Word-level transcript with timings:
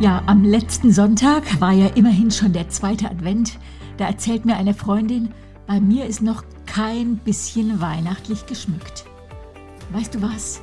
Ja, 0.00 0.24
am 0.26 0.42
letzten 0.42 0.92
Sonntag 0.92 1.60
war 1.60 1.70
ja 1.70 1.86
immerhin 1.86 2.28
schon 2.32 2.52
der 2.52 2.68
zweite 2.68 3.08
Advent. 3.08 3.58
Da 3.96 4.06
erzählt 4.06 4.44
mir 4.44 4.56
eine 4.56 4.74
Freundin, 4.74 5.32
bei 5.68 5.80
mir 5.80 6.06
ist 6.06 6.20
noch 6.20 6.42
kein 6.66 7.18
bisschen 7.18 7.80
weihnachtlich 7.80 8.44
geschmückt. 8.46 9.04
Weißt 9.92 10.16
du 10.16 10.20
was? 10.20 10.60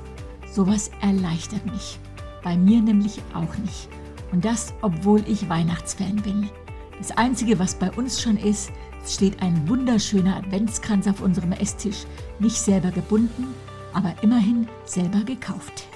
Sowas 0.51 0.91
erleichtert 0.99 1.65
mich. 1.65 1.97
Bei 2.43 2.57
mir 2.57 2.81
nämlich 2.81 3.21
auch 3.33 3.57
nicht. 3.59 3.87
Und 4.33 4.43
das, 4.43 4.73
obwohl 4.81 5.23
ich 5.25 5.47
Weihnachtsfan 5.47 6.17
bin. 6.17 6.49
Das 6.97 7.11
Einzige, 7.11 7.57
was 7.57 7.75
bei 7.75 7.89
uns 7.91 8.21
schon 8.21 8.35
ist, 8.35 8.69
steht 9.07 9.41
ein 9.41 9.67
wunderschöner 9.69 10.35
Adventskranz 10.35 11.07
auf 11.07 11.21
unserem 11.21 11.53
Esstisch. 11.53 12.03
Nicht 12.39 12.57
selber 12.57 12.91
gebunden, 12.91 13.47
aber 13.93 14.13
immerhin 14.21 14.67
selber 14.83 15.21
gekauft. 15.21 15.87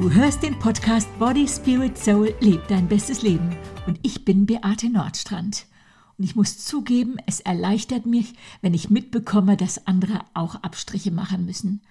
Du 0.00 0.10
hörst 0.10 0.42
den 0.42 0.58
Podcast 0.58 1.10
Body, 1.18 1.46
Spirit, 1.46 1.98
Soul, 1.98 2.34
Leb 2.40 2.66
dein 2.68 2.88
bestes 2.88 3.20
Leben. 3.20 3.54
Und 3.86 4.00
ich 4.00 4.24
bin 4.24 4.46
Beate 4.46 4.88
Nordstrand. 4.88 5.66
Und 6.16 6.24
ich 6.24 6.34
muss 6.34 6.56
zugeben, 6.56 7.18
es 7.26 7.40
erleichtert 7.40 8.06
mich, 8.06 8.32
wenn 8.62 8.72
ich 8.72 8.88
mitbekomme, 8.88 9.58
dass 9.58 9.86
andere 9.86 10.20
auch 10.32 10.54
Abstriche 10.54 11.10
machen 11.10 11.44
müssen. 11.44 11.82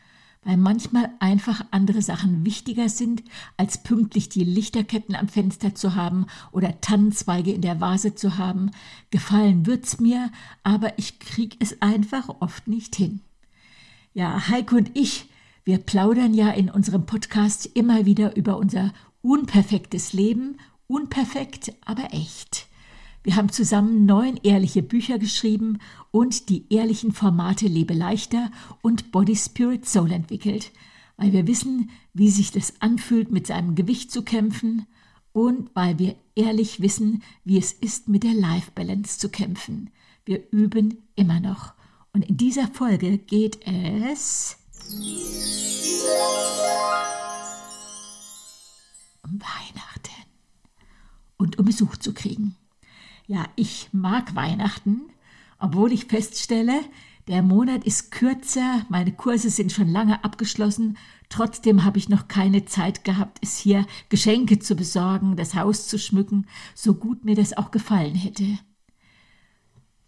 Weil 0.44 0.58
manchmal 0.58 1.12
einfach 1.20 1.63
andere 1.70 2.02
Sachen 2.02 2.44
wichtiger 2.45 2.90
sind, 2.90 3.22
als 3.58 3.84
pünktlich 3.84 4.27
die 4.27 4.44
Lichterketten 4.44 5.13
am 5.13 5.27
Fenster 5.27 5.76
zu 5.76 5.94
haben 5.94 6.26
oder 6.52 6.82
Tannenzweige 6.82 7.52
in 7.52 7.62
der 7.62 7.80
Vase 7.80 8.16
zu 8.16 8.40
haben. 8.40 8.71
Gefallen 9.12 9.68
wird's 9.68 9.99
mir, 9.99 10.32
aber 10.63 10.98
ich 10.98 11.20
krieg 11.20 11.57
es 11.60 11.80
einfach 11.80 12.27
oft 12.40 12.68
nicht 12.68 12.96
hin. 12.96 13.21
Ja, 14.15 14.48
Heike 14.49 14.77
und 14.77 14.98
ich, 14.98 15.29
wir 15.70 15.77
plaudern 15.77 16.34
ja 16.34 16.49
in 16.49 16.71
unserem 16.71 17.05
Podcast 17.05 17.67
immer 17.75 18.07
wieder 18.07 18.35
über 18.35 18.57
unser 18.57 18.91
unperfektes 19.21 20.13
Leben, 20.13 20.57
unperfekt, 20.87 21.73
aber 21.85 22.12
echt. 22.12 22.65
Wir 23.21 23.35
haben 23.35 23.51
zusammen 23.51 24.07
neun 24.07 24.37
ehrliche 24.41 24.81
Bücher 24.81 25.20
geschrieben 25.20 25.77
und 26.09 26.49
die 26.49 26.65
ehrlichen 26.73 27.12
Formate 27.12 27.67
Lebe 27.67 27.93
leichter 27.93 28.49
und 28.81 29.12
Body 29.12 29.35
Spirit 29.35 29.85
Soul 29.87 30.12
entwickelt, 30.12 30.71
weil 31.17 31.34
wir 31.34 31.45
wissen, 31.45 31.91
wie 32.15 32.31
sich 32.31 32.49
das 32.49 32.81
anfühlt, 32.81 33.31
mit 33.31 33.45
seinem 33.45 33.75
Gewicht 33.75 34.12
zu 34.12 34.23
kämpfen 34.23 34.87
und 35.34 35.70
weil 35.75 35.99
wir 35.99 36.15
ehrlich 36.34 36.81
wissen, 36.81 37.21
wie 37.45 37.59
es 37.59 37.73
ist, 37.73 38.07
mit 38.07 38.23
der 38.23 38.34
Life 38.34 38.71
Balance 38.73 39.20
zu 39.20 39.29
kämpfen. 39.29 39.91
Wir 40.25 40.51
üben 40.51 40.97
immer 41.15 41.40
noch. 41.40 41.73
Und 42.12 42.27
in 42.27 42.37
dieser 42.37 42.67
Folge 42.70 43.20
geht 43.20 43.59
es 43.67 44.59
Weihnachten 49.23 50.26
und 51.37 51.59
um 51.59 51.65
Besuch 51.65 51.98
zu 51.98 52.13
kriegen. 52.13 52.55
Ja, 53.27 53.46
ich 53.55 53.90
mag 53.91 54.34
Weihnachten, 54.34 55.01
obwohl 55.59 55.91
ich 55.91 56.05
feststelle, 56.05 56.81
der 57.27 57.43
Monat 57.43 57.84
ist 57.84 58.12
kürzer, 58.12 58.85
meine 58.90 59.12
Kurse 59.12 59.51
sind 59.51 59.71
schon 59.71 59.87
lange 59.87 60.23
abgeschlossen, 60.23 60.98
trotzdem 61.29 61.84
habe 61.84 61.99
ich 61.99 62.09
noch 62.09 62.27
keine 62.27 62.65
Zeit 62.65 63.03
gehabt, 63.03 63.37
es 63.43 63.57
hier 63.57 63.85
Geschenke 64.09 64.57
zu 64.57 64.75
besorgen, 64.75 65.35
das 65.35 65.53
Haus 65.53 65.88
zu 65.88 66.00
schmücken, 66.00 66.47
so 66.74 66.96
gut 66.96 67.25
mir 67.25 67.35
das 67.35 67.56
auch 67.56 67.69
gefallen 67.69 68.16
hätte. 68.16 68.57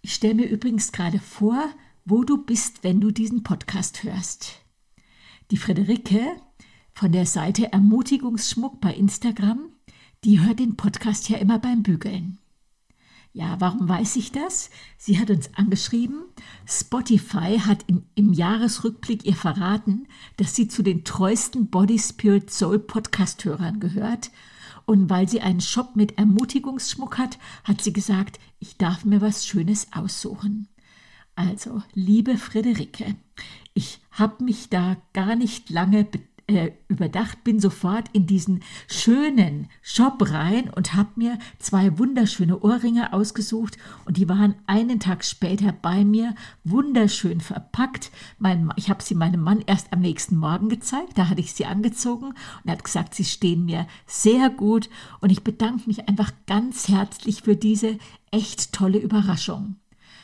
Ich 0.01 0.16
stelle 0.16 0.33
mir 0.33 0.49
übrigens 0.49 0.91
gerade 0.91 1.19
vor, 1.19 1.69
wo 2.05 2.23
du 2.23 2.43
bist, 2.43 2.83
wenn 2.83 2.99
du 2.99 3.11
diesen 3.11 3.43
Podcast 3.43 4.03
hörst. 4.03 4.60
Die 5.51 5.57
Friederike 5.57 6.38
von 6.94 7.12
der 7.12 7.25
Seite 7.25 7.73
Ermutigungsschmuck 7.73 8.79
bei 8.79 8.94
Instagram, 8.94 9.67
die 10.23 10.39
hört 10.39 10.59
den 10.59 10.78
Podcast 10.78 11.28
ja 11.28 11.39
immer 11.39 11.59
beim 11.59 11.84
Bügeln. 11.84 12.39
Ja, 13.34 13.59
warum 13.59 13.89
weiß 13.89 14.16
ich 14.16 14.31
das? 14.31 14.69
Sie 14.97 15.19
hat 15.19 15.29
uns 15.29 15.53
angeschrieben, 15.56 16.23
Spotify 16.66 17.59
hat 17.59 17.84
in, 17.88 18.06
im 18.16 18.31
Jahresrückblick 18.31 19.25
ihr 19.25 19.35
verraten, 19.35 20.07
dass 20.38 20.56
sie 20.56 20.69
zu 20.69 20.84
den 20.84 21.03
treuesten 21.03 21.69
Body 21.69 22.00
Spirit 22.00 22.50
Soul 22.50 22.79
Podcast-Hörern 22.79 23.81
gehört. 23.81 24.31
Und 24.85 25.09
weil 25.09 25.28
sie 25.28 25.41
einen 25.41 25.59
Shop 25.59 25.97
mit 25.97 26.18
Ermutigungsschmuck 26.18 27.18
hat, 27.18 27.38
hat 27.66 27.81
sie 27.81 27.91
gesagt, 27.91 28.39
ich 28.59 28.78
darf 28.78 29.03
mir 29.03 29.19
was 29.19 29.45
Schönes 29.45 29.88
aussuchen. 29.91 30.69
Also, 31.50 31.81
liebe 31.96 32.38
Friederike, 32.38 33.16
ich 33.74 34.00
habe 34.12 34.44
mich 34.44 34.69
da 34.69 34.97
gar 35.12 35.35
nicht 35.35 35.72
lange 35.72 36.06
äh, 36.46 36.72
überdacht, 36.88 37.44
bin 37.44 37.59
sofort 37.59 38.09
in 38.13 38.28
diesen 38.28 38.62
schönen 38.88 39.69
Shop 39.81 40.22
rein 40.30 40.69
und 40.69 40.94
habe 40.94 41.09
mir 41.16 41.40
zwei 41.57 41.97
wunderschöne 41.97 42.59
Ohrringe 42.59 43.12
ausgesucht 43.12 43.78
und 44.06 44.18
die 44.18 44.30
waren 44.30 44.53
einen 44.68 45.00
Tag 45.00 45.25
später 45.25 45.72
bei 45.72 46.06
mir, 46.06 46.35
wunderschön 46.63 47.41
verpackt. 47.41 48.12
Mein, 48.38 48.69
ich 48.75 48.91
habe 48.91 49.01
sie 49.01 49.16
meinem 49.16 49.41
Mann 49.41 49.63
erst 49.66 49.91
am 49.94 50.01
nächsten 50.01 50.38
Morgen 50.38 50.69
gezeigt, 50.69 51.18
da 51.18 51.28
hatte 51.28 51.41
ich 51.41 51.53
sie 51.53 51.66
angezogen 51.66 52.28
und 52.28 52.66
er 52.66 52.74
hat 52.74 52.84
gesagt, 52.84 53.16
sie 53.16 53.25
stehen 53.25 53.66
mir 53.66 53.88
sehr 54.06 54.51
gut 54.51 54.90
und 55.22 55.31
ich 55.31 55.44
bedanke 55.44 55.88
mich 55.88 56.07
einfach 56.07 56.31
ganz 56.46 56.88
herzlich 56.88 57.41
für 57.41 57.56
diese 57.56 57.97
echt 58.31 58.74
tolle 58.74 59.00
Überraschung. 59.00 59.78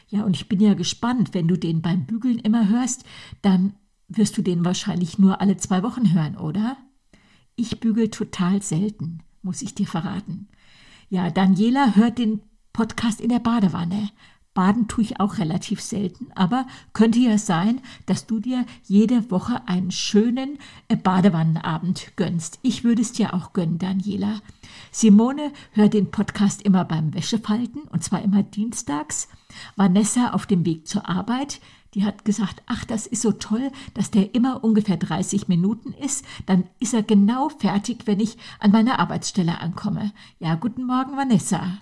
Ja, 0.09 0.23
und 0.23 0.35
ich 0.35 0.47
bin 0.47 0.59
ja 0.59 0.73
gespannt, 0.73 1.33
wenn 1.33 1.47
du 1.47 1.57
den 1.57 1.81
beim 1.81 2.05
Bügeln 2.05 2.39
immer 2.39 2.69
hörst, 2.69 3.03
dann 3.41 3.73
wirst 4.07 4.37
du 4.37 4.41
den 4.41 4.63
wahrscheinlich 4.63 5.19
nur 5.19 5.41
alle 5.41 5.57
zwei 5.57 5.83
Wochen 5.83 6.13
hören, 6.13 6.37
oder? 6.37 6.77
Ich 7.55 7.79
bügel 7.79 8.09
total 8.09 8.61
selten, 8.61 9.23
muss 9.41 9.61
ich 9.61 9.75
dir 9.75 9.87
verraten. 9.87 10.47
Ja, 11.09 11.29
Daniela 11.29 11.95
hört 11.95 12.17
den 12.17 12.41
Podcast 12.71 13.19
in 13.19 13.29
der 13.29 13.39
Badewanne. 13.39 14.09
Baden 14.53 14.87
tue 14.87 15.03
ich 15.03 15.19
auch 15.19 15.37
relativ 15.37 15.81
selten, 15.81 16.31
aber 16.33 16.65
könnte 16.93 17.19
ja 17.19 17.37
sein, 17.37 17.79
dass 18.07 18.25
du 18.25 18.39
dir 18.39 18.65
jede 18.85 19.29
Woche 19.29 19.67
einen 19.67 19.91
schönen 19.91 20.57
äh, 20.87 20.95
Badewannenabend 20.95 22.13
gönnst. 22.15 22.57
Ich 22.63 22.83
würde 22.83 23.03
es 23.03 23.11
dir 23.11 23.35
auch 23.35 23.53
gönnen, 23.53 23.77
Daniela. 23.77 24.41
Simone 24.91 25.51
hört 25.73 25.93
den 25.93 26.09
Podcast 26.09 26.63
immer 26.63 26.85
beim 26.85 27.13
Wäschefalten 27.13 27.83
und 27.83 28.03
zwar 28.03 28.23
immer 28.23 28.41
dienstags. 28.41 29.27
Vanessa 29.75 30.31
auf 30.31 30.45
dem 30.45 30.65
Weg 30.65 30.87
zur 30.87 31.07
Arbeit, 31.07 31.59
die 31.93 32.03
hat 32.03 32.25
gesagt, 32.25 32.61
ach, 32.67 32.85
das 32.85 33.07
ist 33.07 33.21
so 33.21 33.31
toll, 33.31 33.71
dass 33.93 34.11
der 34.11 34.35
immer 34.35 34.63
ungefähr 34.63 34.97
30 34.97 35.47
Minuten 35.47 35.93
ist. 35.93 36.25
Dann 36.45 36.65
ist 36.79 36.93
er 36.93 37.03
genau 37.03 37.49
fertig, 37.49 38.03
wenn 38.05 38.19
ich 38.19 38.37
an 38.59 38.71
meiner 38.71 38.99
Arbeitsstelle 38.99 39.59
ankomme. 39.59 40.11
Ja, 40.39 40.55
guten 40.55 40.85
Morgen, 40.85 41.17
Vanessa. 41.17 41.79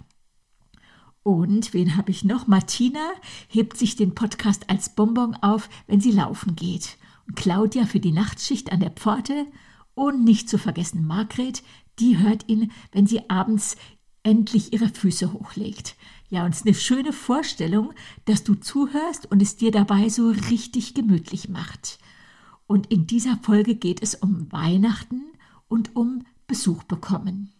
Und 1.24 1.74
wen 1.74 1.97
habe 1.97 2.12
ich 2.12 2.24
noch? 2.24 2.46
Martina 2.46 3.03
hebt 3.47 3.78
sich 3.78 3.96
den 3.96 4.13
Podcast 4.13 4.69
als 4.69 4.90
Bonbon 4.90 5.36
auf, 5.42 5.69
wenn 5.88 6.00
sie 6.00 6.12
laufen 6.12 6.56
geht. 6.56 6.97
Und 7.28 7.36
Claudia 7.36 7.86
für 7.86 8.00
die 8.00 8.12
Nachtschicht 8.12 8.72
an 8.72 8.80
der 8.80 8.92
Pforte. 8.92 9.47
Und 9.96 10.24
nicht 10.24 10.47
zu 10.47 10.59
vergessen 10.59 11.07
Margret, 11.07 11.63
die 11.97 12.19
hört 12.19 12.47
ihn, 12.47 12.72
wenn 12.92 13.07
sie 13.07 13.28
abends 13.30 13.75
endlich 14.22 14.74
ihre 14.74 14.90
Füße 14.90 15.34
hochlegt. 15.34 15.96
Ja, 16.30 16.44
und 16.44 16.52
es 16.52 16.62
ist 16.62 16.66
eine 16.66 16.75
schöne 16.75 17.13
Vorstellung, 17.13 17.94
dass 18.25 18.44
du 18.44 18.56
zuhörst 18.56 19.31
und 19.31 19.41
es 19.41 19.58
dir 19.58 19.72
dabei 19.72 20.09
so 20.09 20.30
richtig 20.30 20.94
gemütlich 20.94 21.50
macht. 21.50 22.00
Und 22.68 22.88
in 22.91 23.06
dieser 23.06 23.38
Folge 23.38 23.75
geht 23.75 24.02
es 24.02 24.16
um 24.16 24.52
Weihnachten 24.52 25.22
und 25.68 25.96
um 25.96 26.25
Besuch 26.47 26.84
bekommen. 26.84 27.53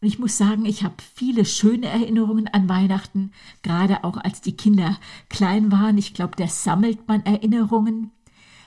Und 0.00 0.06
ich 0.06 0.18
muss 0.18 0.38
sagen, 0.38 0.64
ich 0.64 0.84
habe 0.84 0.94
viele 1.14 1.44
schöne 1.44 1.86
Erinnerungen 1.86 2.46
an 2.48 2.68
Weihnachten, 2.68 3.32
gerade 3.62 4.04
auch 4.04 4.16
als 4.16 4.40
die 4.40 4.56
Kinder 4.56 4.96
klein 5.28 5.72
waren. 5.72 5.98
Ich 5.98 6.14
glaube, 6.14 6.36
da 6.36 6.46
sammelt 6.46 7.08
man 7.08 7.26
Erinnerungen. 7.26 8.12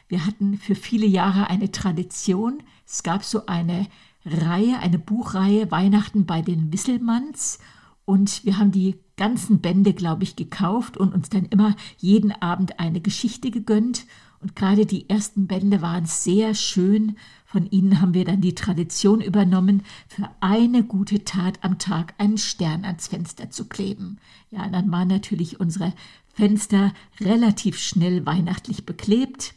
Wir 0.10 0.26
hatten 0.26 0.58
für 0.58 0.76
viele 0.76 1.06
Jahre 1.06 1.50
eine 1.50 1.72
Tradition. 1.72 2.62
Es 2.86 3.02
gab 3.02 3.24
so 3.24 3.46
eine 3.46 3.88
Reihe, 4.26 4.80
eine 4.80 5.00
Buchreihe 5.00 5.72
Weihnachten 5.72 6.26
bei 6.26 6.42
den 6.42 6.74
Wisselmanns. 6.74 7.60
Und 8.04 8.44
wir 8.44 8.58
haben 8.58 8.72
die 8.72 9.00
ganzen 9.22 9.60
Bände, 9.60 9.94
glaube 9.94 10.24
ich, 10.24 10.36
gekauft 10.36 10.98
und 10.98 11.14
uns 11.14 11.30
dann 11.30 11.46
immer 11.46 11.76
jeden 12.00 12.32
Abend 12.32 12.80
eine 12.80 13.02
Geschichte 13.02 13.52
gegönnt. 13.52 14.08
Und 14.40 14.56
gerade 14.56 14.88
die 14.88 15.08
ersten 15.12 15.46
Bände 15.46 15.84
waren 15.84 16.08
sehr 16.08 16.56
schön. 16.56 17.18
Von 17.46 17.70
ihnen 17.70 18.02
haben 18.02 18.16
wir 18.16 18.26
dann 18.26 18.42
die 18.42 18.56
Tradition 18.56 19.22
übernommen, 19.22 19.84
für 20.08 20.28
eine 20.40 20.84
gute 20.84 21.24
Tat 21.24 21.60
am 21.62 21.78
Tag 21.78 22.16
einen 22.18 22.40
Stern 22.40 22.84
ans 22.84 23.10
Fenster 23.10 23.52
zu 23.52 23.70
kleben. 23.70 24.18
Ja, 24.50 24.68
dann 24.68 24.92
waren 24.92 25.10
natürlich 25.10 25.60
unsere 25.60 25.94
Fenster 26.34 26.92
relativ 27.20 27.78
schnell 27.78 28.26
weihnachtlich 28.26 28.88
beklebt. 28.88 29.54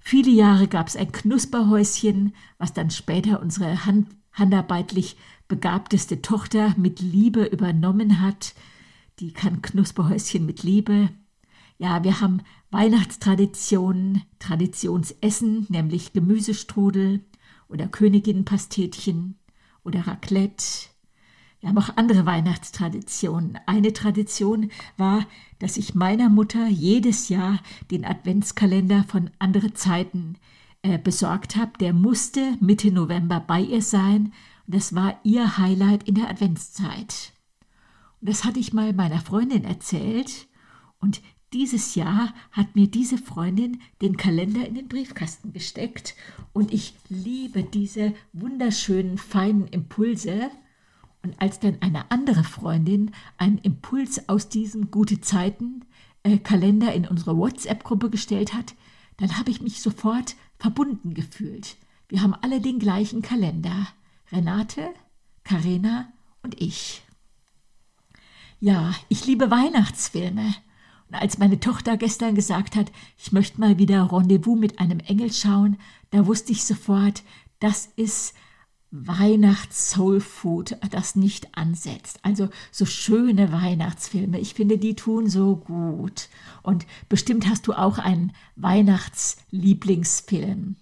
Viele 0.00 0.32
Jahre 0.32 0.66
gab 0.66 0.88
es 0.88 0.96
ein 0.96 1.12
Knusperhäuschen, 1.12 2.34
was 2.58 2.72
dann 2.72 2.90
später 2.90 3.40
unsere 3.40 3.86
hand 3.86 4.08
handarbeitlich 4.32 5.16
begabteste 5.46 6.22
Tochter 6.22 6.74
mit 6.76 6.98
Liebe 6.98 7.44
übernommen 7.44 8.20
hat. 8.20 8.54
Die 9.18 9.32
kann 9.32 9.62
Knusperhäuschen 9.62 10.44
mit 10.44 10.62
Liebe. 10.62 11.08
Ja, 11.78 12.04
wir 12.04 12.20
haben 12.20 12.42
Weihnachtstraditionen, 12.70 14.22
Traditionsessen, 14.38 15.66
nämlich 15.70 16.12
Gemüsestrudel 16.12 17.24
oder 17.68 17.86
Königinnenpastetchen 17.86 19.38
oder 19.84 20.06
Raclette. 20.06 20.88
Wir 21.60 21.70
haben 21.70 21.78
auch 21.78 21.96
andere 21.96 22.26
Weihnachtstraditionen. 22.26 23.58
Eine 23.66 23.92
Tradition 23.92 24.70
war, 24.98 25.26
dass 25.58 25.78
ich 25.78 25.94
meiner 25.94 26.28
Mutter 26.28 26.68
jedes 26.68 27.30
Jahr 27.30 27.60
den 27.90 28.04
Adventskalender 28.04 29.04
von 29.08 29.30
andere 29.38 29.72
Zeiten 29.72 30.36
äh, 30.82 30.98
besorgt 30.98 31.56
habe. 31.56 31.72
Der 31.80 31.92
musste 31.94 32.56
Mitte 32.60 32.92
November 32.92 33.40
bei 33.40 33.60
ihr 33.62 33.82
sein. 33.82 34.32
Und 34.66 34.74
das 34.74 34.94
war 34.94 35.18
ihr 35.24 35.56
Highlight 35.56 36.04
in 36.04 36.16
der 36.16 36.28
Adventszeit. 36.28 37.32
Und 38.20 38.28
das 38.28 38.44
hatte 38.44 38.60
ich 38.60 38.72
mal 38.72 38.92
meiner 38.92 39.20
Freundin 39.20 39.64
erzählt. 39.64 40.48
Und 40.98 41.20
dieses 41.52 41.94
Jahr 41.94 42.34
hat 42.50 42.74
mir 42.74 42.88
diese 42.88 43.18
Freundin 43.18 43.80
den 44.02 44.16
Kalender 44.16 44.66
in 44.66 44.74
den 44.74 44.88
Briefkasten 44.88 45.52
gesteckt 45.52 46.14
und 46.52 46.72
ich 46.72 46.94
liebe 47.08 47.62
diese 47.62 48.14
wunderschönen 48.32 49.16
feinen 49.16 49.68
Impulse. 49.68 50.50
Und 51.22 51.40
als 51.40 51.60
dann 51.60 51.78
eine 51.80 52.10
andere 52.10 52.44
Freundin 52.44 53.12
einen 53.38 53.58
Impuls 53.58 54.28
aus 54.28 54.48
diesem 54.48 54.90
Gute 54.90 55.20
Zeiten 55.20 55.84
äh, 56.24 56.38
Kalender 56.38 56.92
in 56.92 57.06
unsere 57.06 57.36
WhatsApp-Gruppe 57.36 58.10
gestellt 58.10 58.52
hat, 58.52 58.74
dann 59.16 59.38
habe 59.38 59.50
ich 59.50 59.62
mich 59.62 59.80
sofort 59.80 60.36
verbunden 60.58 61.14
gefühlt. 61.14 61.76
Wir 62.08 62.22
haben 62.22 62.34
alle 62.34 62.60
den 62.60 62.78
gleichen 62.78 63.22
Kalender. 63.22 63.88
Renate, 64.32 64.90
Karina 65.44 66.12
und 66.42 66.60
ich. 66.60 67.05
Ja, 68.58 68.94
ich 69.08 69.26
liebe 69.26 69.50
Weihnachtsfilme. 69.50 70.54
Und 71.08 71.14
als 71.14 71.38
meine 71.38 71.60
Tochter 71.60 71.96
gestern 71.96 72.34
gesagt 72.34 72.74
hat, 72.74 72.90
ich 73.18 73.30
möchte 73.32 73.60
mal 73.60 73.78
wieder 73.78 74.10
Rendezvous 74.10 74.58
mit 74.58 74.80
einem 74.80 74.98
Engel 75.00 75.32
schauen, 75.32 75.76
da 76.10 76.26
wusste 76.26 76.52
ich 76.52 76.64
sofort, 76.64 77.22
das 77.60 77.90
ist 77.96 78.34
Weihnachts-Soul-Food, 78.90 80.78
das 80.90 81.14
nicht 81.16 81.56
ansetzt. 81.56 82.18
Also 82.22 82.48
so 82.70 82.86
schöne 82.86 83.52
Weihnachtsfilme. 83.52 84.40
Ich 84.40 84.54
finde, 84.54 84.78
die 84.78 84.96
tun 84.96 85.28
so 85.28 85.56
gut. 85.56 86.30
Und 86.62 86.86
bestimmt 87.08 87.46
hast 87.46 87.66
du 87.66 87.74
auch 87.74 87.98
einen 87.98 88.32
Weihnachtslieblingsfilm. 88.56 90.76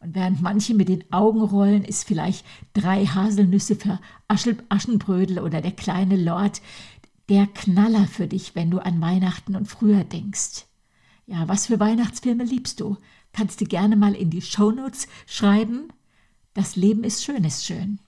Und 0.00 0.14
während 0.14 0.42
manche 0.42 0.74
mit 0.74 0.90
den 0.90 1.10
Augen 1.10 1.40
rollen, 1.40 1.82
ist 1.82 2.04
vielleicht 2.04 2.44
drei 2.74 3.06
Haselnüsse 3.06 3.76
für 3.76 3.98
Aschenbrödel 4.28 5.38
oder 5.38 5.62
der 5.62 5.72
kleine 5.72 6.16
Lord 6.16 6.60
der 7.28 7.46
Knaller 7.46 8.06
für 8.06 8.26
dich, 8.26 8.54
wenn 8.54 8.70
du 8.70 8.78
an 8.78 9.00
Weihnachten 9.00 9.56
und 9.56 9.66
früher 9.66 10.04
denkst. 10.04 10.66
Ja, 11.26 11.48
was 11.48 11.66
für 11.66 11.80
Weihnachtsfilme 11.80 12.44
liebst 12.44 12.80
du? 12.80 12.96
Kannst 13.32 13.60
du 13.60 13.64
gerne 13.64 13.96
mal 13.96 14.14
in 14.14 14.30
die 14.30 14.42
Shownotes 14.42 15.08
schreiben. 15.26 15.88
Das 16.54 16.76
Leben 16.76 17.04
ist 17.04 17.24
schön, 17.24 17.44
ist 17.44 17.64
schön. 17.64 17.98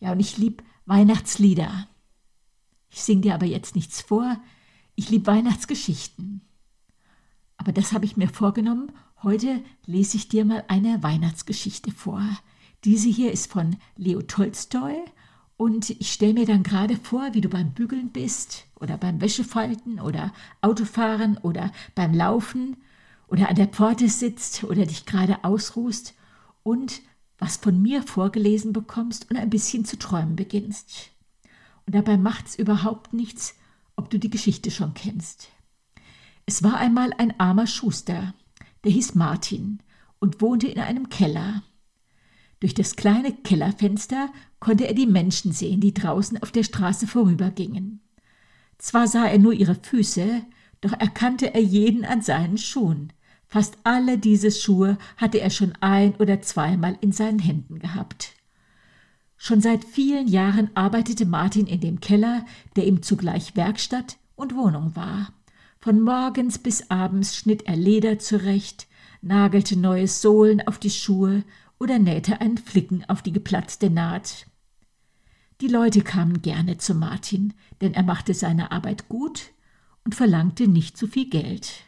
Ja, 0.00 0.12
und 0.12 0.20
ich 0.20 0.38
lieb 0.38 0.62
Weihnachtslieder. 0.86 1.88
Ich 2.90 3.02
sing 3.02 3.22
dir 3.22 3.34
aber 3.34 3.46
jetzt 3.46 3.74
nichts 3.74 4.00
vor. 4.00 4.40
Ich 4.94 5.10
lieb 5.10 5.26
Weihnachtsgeschichten. 5.26 6.42
Aber 7.56 7.72
das 7.72 7.92
habe 7.92 8.04
ich 8.04 8.16
mir 8.16 8.28
vorgenommen. 8.28 8.92
Heute 9.22 9.62
lese 9.86 10.16
ich 10.16 10.28
dir 10.28 10.44
mal 10.44 10.64
eine 10.68 11.02
Weihnachtsgeschichte 11.02 11.92
vor. 11.92 12.22
Diese 12.84 13.08
hier 13.08 13.32
ist 13.32 13.50
von 13.50 13.76
Leo 13.96 14.22
Tolstoi 14.22 14.96
und 15.56 15.90
ich 15.90 16.12
stelle 16.12 16.34
mir 16.34 16.46
dann 16.46 16.62
gerade 16.62 16.96
vor, 16.96 17.34
wie 17.34 17.40
du 17.40 17.48
beim 17.48 17.72
Bügeln 17.72 18.10
bist 18.10 18.66
oder 18.80 18.96
beim 18.96 19.20
Wäschefalten 19.20 20.00
oder 20.00 20.32
Autofahren 20.60 21.38
oder 21.38 21.70
beim 21.94 22.14
Laufen 22.14 22.76
oder 23.28 23.48
an 23.48 23.56
der 23.56 23.68
Pforte 23.68 24.08
sitzt 24.08 24.64
oder 24.64 24.86
dich 24.86 25.06
gerade 25.06 25.44
ausruhst 25.44 26.14
und 26.62 27.00
was 27.38 27.56
von 27.56 27.80
mir 27.80 28.02
vorgelesen 28.02 28.72
bekommst 28.72 29.30
und 29.30 29.36
ein 29.36 29.50
bisschen 29.50 29.84
zu 29.84 29.98
träumen 29.98 30.36
beginnst. 30.36 31.10
Und 31.86 31.94
dabei 31.94 32.16
macht's 32.16 32.56
überhaupt 32.56 33.12
nichts, 33.12 33.56
ob 33.96 34.10
du 34.10 34.18
die 34.18 34.30
Geschichte 34.30 34.70
schon 34.70 34.94
kennst. 34.94 35.48
Es 36.46 36.62
war 36.62 36.76
einmal 36.76 37.12
ein 37.18 37.38
armer 37.40 37.66
Schuster, 37.66 38.34
der 38.84 38.92
hieß 38.92 39.14
Martin 39.14 39.80
und 40.18 40.40
wohnte 40.40 40.68
in 40.68 40.80
einem 40.80 41.08
Keller. 41.08 41.62
Durch 42.62 42.74
das 42.74 42.94
kleine 42.94 43.32
Kellerfenster 43.32 44.32
konnte 44.60 44.86
er 44.86 44.94
die 44.94 45.08
Menschen 45.08 45.50
sehen, 45.50 45.80
die 45.80 45.92
draußen 45.92 46.40
auf 46.44 46.52
der 46.52 46.62
Straße 46.62 47.08
vorübergingen. 47.08 47.98
Zwar 48.78 49.08
sah 49.08 49.26
er 49.26 49.40
nur 49.40 49.52
ihre 49.52 49.74
Füße, 49.74 50.44
doch 50.80 50.92
erkannte 50.92 51.54
er 51.54 51.60
jeden 51.60 52.04
an 52.04 52.22
seinen 52.22 52.58
Schuhen. 52.58 53.12
Fast 53.48 53.78
alle 53.82 54.16
diese 54.16 54.52
Schuhe 54.52 54.96
hatte 55.16 55.40
er 55.40 55.50
schon 55.50 55.72
ein 55.80 56.14
oder 56.20 56.40
zweimal 56.40 56.96
in 57.00 57.10
seinen 57.10 57.40
Händen 57.40 57.80
gehabt. 57.80 58.34
Schon 59.36 59.60
seit 59.60 59.84
vielen 59.84 60.28
Jahren 60.28 60.70
arbeitete 60.76 61.26
Martin 61.26 61.66
in 61.66 61.80
dem 61.80 61.98
Keller, 61.98 62.46
der 62.76 62.86
ihm 62.86 63.02
zugleich 63.02 63.56
Werkstatt 63.56 64.18
und 64.36 64.54
Wohnung 64.54 64.94
war. 64.94 65.32
Von 65.80 66.00
morgens 66.00 66.60
bis 66.60 66.92
abends 66.92 67.36
schnitt 67.36 67.62
er 67.62 67.74
Leder 67.74 68.20
zurecht, 68.20 68.86
nagelte 69.20 69.76
neue 69.76 70.06
Sohlen 70.06 70.64
auf 70.64 70.78
die 70.78 70.90
Schuhe 70.90 71.42
oder 71.82 71.98
nähte 71.98 72.40
einen 72.40 72.58
Flicken 72.58 73.04
auf 73.08 73.22
die 73.22 73.32
geplatzte 73.32 73.90
Naht. 73.90 74.46
Die 75.60 75.66
Leute 75.66 76.02
kamen 76.02 76.40
gerne 76.40 76.78
zu 76.78 76.94
Martin, 76.94 77.54
denn 77.80 77.92
er 77.92 78.04
machte 78.04 78.34
seine 78.34 78.70
Arbeit 78.70 79.08
gut 79.08 79.50
und 80.04 80.14
verlangte 80.14 80.68
nicht 80.68 80.96
zu 80.96 81.08
viel 81.08 81.28
Geld. 81.28 81.82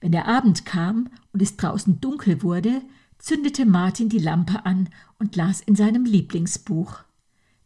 Wenn 0.00 0.12
der 0.12 0.26
Abend 0.26 0.64
kam 0.64 1.10
und 1.34 1.42
es 1.42 1.58
draußen 1.58 2.00
dunkel 2.00 2.42
wurde, 2.42 2.80
zündete 3.18 3.66
Martin 3.66 4.08
die 4.08 4.18
Lampe 4.18 4.64
an 4.64 4.88
und 5.18 5.36
las 5.36 5.60
in 5.60 5.76
seinem 5.76 6.06
Lieblingsbuch. 6.06 7.00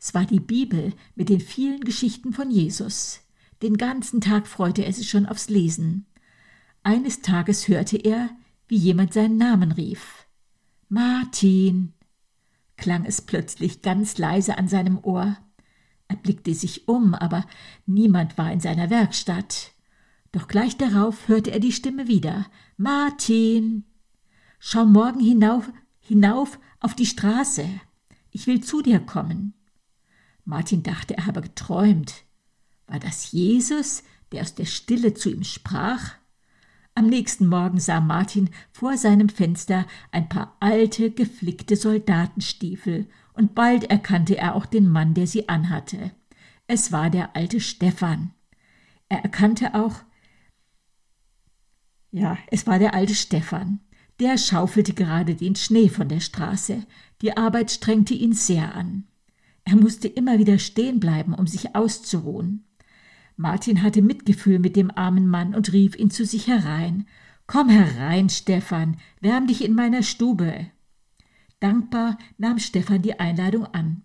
Es 0.00 0.14
war 0.14 0.24
die 0.24 0.40
Bibel 0.40 0.94
mit 1.14 1.28
den 1.28 1.40
vielen 1.40 1.82
Geschichten 1.82 2.32
von 2.32 2.50
Jesus. 2.50 3.20
Den 3.62 3.76
ganzen 3.76 4.20
Tag 4.20 4.48
freute 4.48 4.84
er 4.84 4.92
sich 4.92 5.08
schon 5.08 5.26
aufs 5.26 5.48
Lesen. 5.48 6.06
Eines 6.82 7.22
Tages 7.22 7.68
hörte 7.68 7.98
er, 7.98 8.30
wie 8.66 8.76
jemand 8.76 9.12
seinen 9.12 9.36
Namen 9.36 9.70
rief. 9.70 10.21
Martin, 10.94 11.94
klang 12.76 13.06
es 13.06 13.22
plötzlich 13.22 13.80
ganz 13.80 14.18
leise 14.18 14.58
an 14.58 14.68
seinem 14.68 14.98
Ohr. 15.02 15.38
Er 16.06 16.16
blickte 16.16 16.54
sich 16.54 16.86
um, 16.86 17.14
aber 17.14 17.46
niemand 17.86 18.36
war 18.36 18.52
in 18.52 18.60
seiner 18.60 18.90
Werkstatt. 18.90 19.72
Doch 20.32 20.48
gleich 20.48 20.76
darauf 20.76 21.28
hörte 21.28 21.50
er 21.50 21.60
die 21.60 21.72
Stimme 21.72 22.08
wieder. 22.08 22.44
Martin, 22.76 23.84
schau 24.58 24.84
morgen 24.84 25.20
hinauf, 25.20 25.72
hinauf 25.98 26.58
auf 26.78 26.94
die 26.94 27.06
Straße. 27.06 27.66
Ich 28.30 28.46
will 28.46 28.62
zu 28.62 28.82
dir 28.82 29.00
kommen. 29.00 29.54
Martin 30.44 30.82
dachte, 30.82 31.16
er 31.16 31.24
habe 31.24 31.40
geträumt. 31.40 32.24
War 32.86 33.00
das 33.00 33.32
Jesus, 33.32 34.02
der 34.30 34.42
aus 34.42 34.54
der 34.54 34.66
Stille 34.66 35.14
zu 35.14 35.30
ihm 35.30 35.44
sprach? 35.44 36.16
Am 36.94 37.06
nächsten 37.06 37.46
Morgen 37.46 37.80
sah 37.80 38.00
Martin 38.00 38.50
vor 38.70 38.96
seinem 38.98 39.28
Fenster 39.28 39.86
ein 40.10 40.28
paar 40.28 40.56
alte, 40.60 41.10
geflickte 41.10 41.76
Soldatenstiefel, 41.76 43.08
und 43.32 43.54
bald 43.54 43.84
erkannte 43.84 44.36
er 44.36 44.54
auch 44.54 44.66
den 44.66 44.88
Mann, 44.88 45.14
der 45.14 45.26
sie 45.26 45.48
anhatte. 45.48 46.10
Es 46.66 46.92
war 46.92 47.08
der 47.08 47.34
alte 47.34 47.60
Stephan. 47.60 48.32
Er 49.08 49.22
erkannte 49.22 49.74
auch, 49.74 49.96
ja, 52.10 52.36
es 52.50 52.66
war 52.66 52.78
der 52.78 52.92
alte 52.92 53.14
Stephan. 53.14 53.80
Der 54.20 54.36
schaufelte 54.36 54.92
gerade 54.92 55.34
den 55.34 55.56
Schnee 55.56 55.88
von 55.88 56.08
der 56.08 56.20
Straße. 56.20 56.86
Die 57.22 57.36
Arbeit 57.36 57.70
strengte 57.70 58.12
ihn 58.12 58.34
sehr 58.34 58.74
an. 58.74 59.04
Er 59.64 59.76
musste 59.76 60.08
immer 60.08 60.38
wieder 60.38 60.58
stehen 60.58 61.00
bleiben, 61.00 61.34
um 61.34 61.46
sich 61.46 61.74
auszuruhen. 61.74 62.64
Martin 63.42 63.82
hatte 63.82 64.02
Mitgefühl 64.02 64.60
mit 64.60 64.76
dem 64.76 64.92
armen 64.92 65.26
Mann 65.26 65.56
und 65.56 65.72
rief 65.72 65.96
ihn 65.96 66.12
zu 66.12 66.24
sich 66.24 66.46
herein. 66.46 67.08
Komm 67.48 67.70
herein, 67.70 68.28
Stefan, 68.28 68.98
wärm 69.20 69.48
dich 69.48 69.64
in 69.64 69.74
meiner 69.74 70.04
Stube. 70.04 70.66
Dankbar 71.58 72.18
nahm 72.38 72.60
Stefan 72.60 73.02
die 73.02 73.18
Einladung 73.18 73.66
an. 73.66 74.02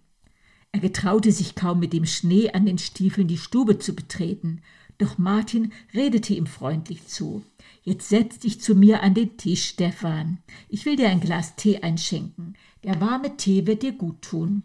Er 0.71 0.79
getraute 0.79 1.31
sich 1.31 1.53
kaum 1.53 1.79
mit 1.79 1.93
dem 1.93 2.07
Schnee 2.07 2.49
an 2.49 2.65
den 2.65 2.79
Stiefeln 2.79 3.27
die 3.27 3.37
Stube 3.37 3.77
zu 3.77 3.95
betreten, 3.95 4.61
doch 4.97 5.19
Martin 5.19 5.71
redete 5.93 6.33
ihm 6.33 6.47
freundlich 6.47 7.05
zu. 7.05 7.43
Jetzt 7.83 8.09
setz 8.09 8.39
dich 8.39 8.59
zu 8.59 8.73
mir 8.73 9.03
an 9.03 9.13
den 9.13 9.37
Tisch, 9.37 9.65
Stefan. 9.65 10.39
Ich 10.67 10.83
will 10.87 10.95
dir 10.95 11.09
ein 11.09 11.19
Glas 11.19 11.55
Tee 11.55 11.77
einschenken. 11.83 12.57
Der 12.83 12.99
warme 12.99 13.37
Tee 13.37 13.67
wird 13.67 13.83
dir 13.83 13.91
gut 13.91 14.23
tun. 14.23 14.63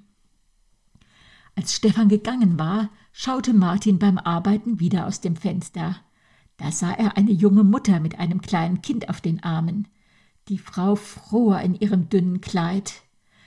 Als 1.55 1.75
Stefan 1.75 2.09
gegangen 2.09 2.59
war, 2.59 2.91
schaute 3.13 3.53
Martin 3.53 3.99
beim 3.99 4.19
Arbeiten 4.19 4.81
wieder 4.81 5.07
aus 5.07 5.21
dem 5.21 5.37
Fenster. 5.37 5.97
Da 6.57 6.71
sah 6.73 6.93
er 6.93 7.17
eine 7.17 7.33
junge 7.33 7.65
Mutter 7.65 8.01
mit 8.01 8.19
einem 8.19 8.41
kleinen 8.41 8.83
Kind 8.83 9.09
auf 9.09 9.21
den 9.21 9.43
Armen. 9.43 9.89
Die 10.49 10.59
Frau 10.59 10.97
fror 10.97 11.61
in 11.61 11.75
ihrem 11.75 12.09
dünnen 12.09 12.41
Kleid. 12.41 13.03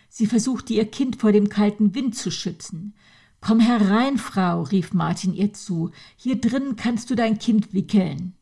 Sie 0.10 0.28
versuchte 0.28 0.74
ihr 0.74 0.86
Kind 0.86 1.18
vor 1.18 1.32
dem 1.32 1.50
kalten 1.50 1.96
Wind 1.96 2.16
zu 2.16 2.32
schützen. 2.32 2.94
Komm 3.42 3.60
herein, 3.60 4.18
Frau, 4.18 4.64
rief 4.64 4.94
Martin 4.94 5.34
ihr 5.34 5.54
zu, 5.54 5.92
hier 6.16 6.40
drinnen 6.40 6.76
kannst 6.76 7.10
du 7.10 7.16
dein 7.16 7.38
Kind 7.38 7.74
wickeln. 7.74 8.34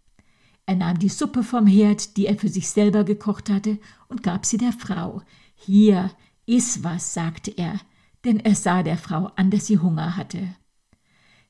Er 0.66 0.76
nahm 0.76 1.00
die 1.00 1.10
Suppe 1.10 1.44
vom 1.44 1.68
Herd, 1.68 2.16
die 2.16 2.26
er 2.26 2.38
für 2.38 2.48
sich 2.48 2.70
selber 2.70 3.04
gekocht 3.04 3.50
hatte, 3.50 3.80
und 4.08 4.24
gab 4.24 4.46
sie 4.46 4.58
der 4.58 4.72
Frau. 4.72 5.22
Hier, 5.56 6.12
iss 6.46 6.84
was, 6.84 7.14
sagte 7.14 7.52
er, 7.52 7.80
denn 8.26 8.40
er 8.40 8.56
sah 8.56 8.84
der 8.84 8.98
Frau 8.98 9.32
an, 9.36 9.52
dass 9.52 9.68
sie 9.68 9.80
Hunger 9.80 10.16
hatte. 10.18 10.56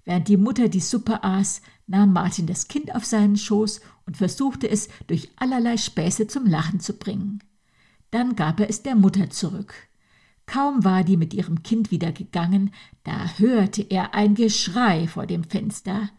Während 0.06 0.28
die 0.28 0.38
Mutter 0.38 0.68
die 0.68 0.82
Suppe 0.82 1.24
aß, 1.24 1.62
nahm 1.88 2.14
Martin 2.14 2.48
das 2.48 2.68
Kind 2.68 2.94
auf 2.94 3.06
seinen 3.06 3.38
Schoß 3.38 3.82
und 4.06 4.18
versuchte 4.18 4.70
es 4.70 4.90
durch 5.08 5.30
allerlei 5.38 5.78
Späße 5.78 6.28
zum 6.28 6.46
Lachen 6.46 6.80
zu 6.80 6.94
bringen. 6.94 7.42
Dann 8.12 8.36
gab 8.36 8.60
er 8.60 8.70
es 8.70 8.84
der 8.84 8.96
Mutter 8.96 9.30
zurück. 9.30 9.74
Kaum 10.46 10.84
war 10.84 11.04
die 11.04 11.16
mit 11.16 11.34
ihrem 11.34 11.64
Kind 11.64 11.90
wieder 11.90 12.12
gegangen, 12.12 12.74
da 13.04 13.38
hörte 13.38 13.82
er 13.82 14.14
ein 14.14 14.36
Geschrei 14.36 15.08
vor 15.08 15.26
dem 15.26 15.46
Fenster. 15.46 16.10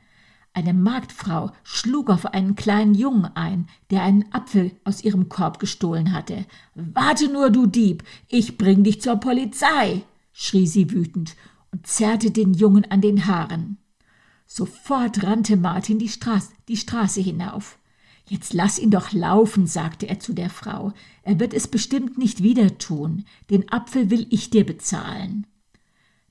Eine 0.54 0.72
Marktfrau 0.72 1.52
schlug 1.62 2.08
auf 2.08 2.26
einen 2.26 2.54
kleinen 2.54 2.94
Jungen 2.94 3.26
ein, 3.34 3.68
der 3.90 4.02
einen 4.02 4.32
Apfel 4.32 4.72
aus 4.84 5.04
ihrem 5.04 5.28
Korb 5.28 5.58
gestohlen 5.58 6.12
hatte. 6.12 6.46
Warte 6.74 7.30
nur, 7.30 7.50
du 7.50 7.66
Dieb, 7.66 8.02
ich 8.28 8.56
bring 8.56 8.82
dich 8.82 9.02
zur 9.02 9.16
Polizei, 9.16 10.04
schrie 10.34 10.66
sie 10.66 10.90
wütend 10.90 11.36
und 11.72 11.86
zerrte 11.86 12.30
den 12.30 12.52
Jungen 12.52 12.84
an 12.90 13.00
den 13.00 13.26
Haaren. 13.26 13.78
Sofort 14.46 15.22
rannte 15.22 15.56
Martin 15.56 15.98
die 15.98 16.10
Straße, 16.10 16.52
die 16.68 16.76
Straße 16.76 17.22
hinauf. 17.22 17.78
Jetzt 18.26 18.52
lass 18.52 18.78
ihn 18.78 18.90
doch 18.90 19.12
laufen, 19.12 19.66
sagte 19.66 20.08
er 20.08 20.18
zu 20.18 20.32
der 20.32 20.50
Frau. 20.50 20.92
Er 21.22 21.40
wird 21.40 21.54
es 21.54 21.68
bestimmt 21.68 22.18
nicht 22.18 22.42
wieder 22.42 22.78
tun. 22.78 23.24
Den 23.50 23.70
Apfel 23.70 24.10
will 24.10 24.26
ich 24.30 24.50
dir 24.50 24.66
bezahlen. 24.66 25.46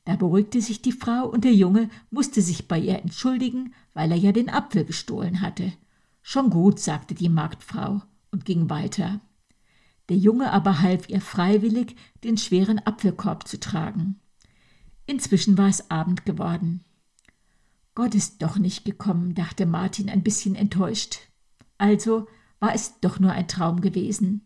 Da 0.05 0.15
beruhigte 0.15 0.61
sich 0.61 0.81
die 0.81 0.91
Frau 0.91 1.27
und 1.29 1.45
der 1.45 1.53
Junge 1.53 1.89
musste 2.11 2.41
sich 2.41 2.67
bei 2.67 2.79
ihr 2.79 2.99
entschuldigen, 2.99 3.73
weil 3.93 4.11
er 4.11 4.17
ja 4.17 4.31
den 4.31 4.49
Apfel 4.49 4.85
gestohlen 4.85 5.41
hatte. 5.41 5.71
Schon 6.21 6.49
gut, 6.49 6.79
sagte 6.79 7.15
die 7.15 7.29
Marktfrau 7.29 8.01
und 8.31 8.43
ging 8.43 8.69
weiter. 8.69 9.21
Der 10.13 10.19
Junge 10.19 10.51
aber 10.51 10.79
half 10.81 11.09
ihr 11.09 11.21
freiwillig, 11.21 11.95
den 12.23 12.37
schweren 12.37 12.77
Apfelkorb 12.77 13.47
zu 13.47 13.59
tragen. 13.59 14.19
Inzwischen 15.07 15.57
war 15.57 15.69
es 15.69 15.89
Abend 15.89 16.23
geworden. 16.23 16.83
Gott 17.95 18.13
ist 18.13 18.43
doch 18.43 18.59
nicht 18.59 18.85
gekommen, 18.85 19.33
dachte 19.33 19.65
Martin 19.65 20.11
ein 20.11 20.21
bisschen 20.21 20.53
enttäuscht. 20.53 21.17
Also 21.79 22.27
war 22.59 22.75
es 22.75 22.99
doch 22.99 23.19
nur 23.19 23.31
ein 23.31 23.47
Traum 23.47 23.81
gewesen. 23.81 24.45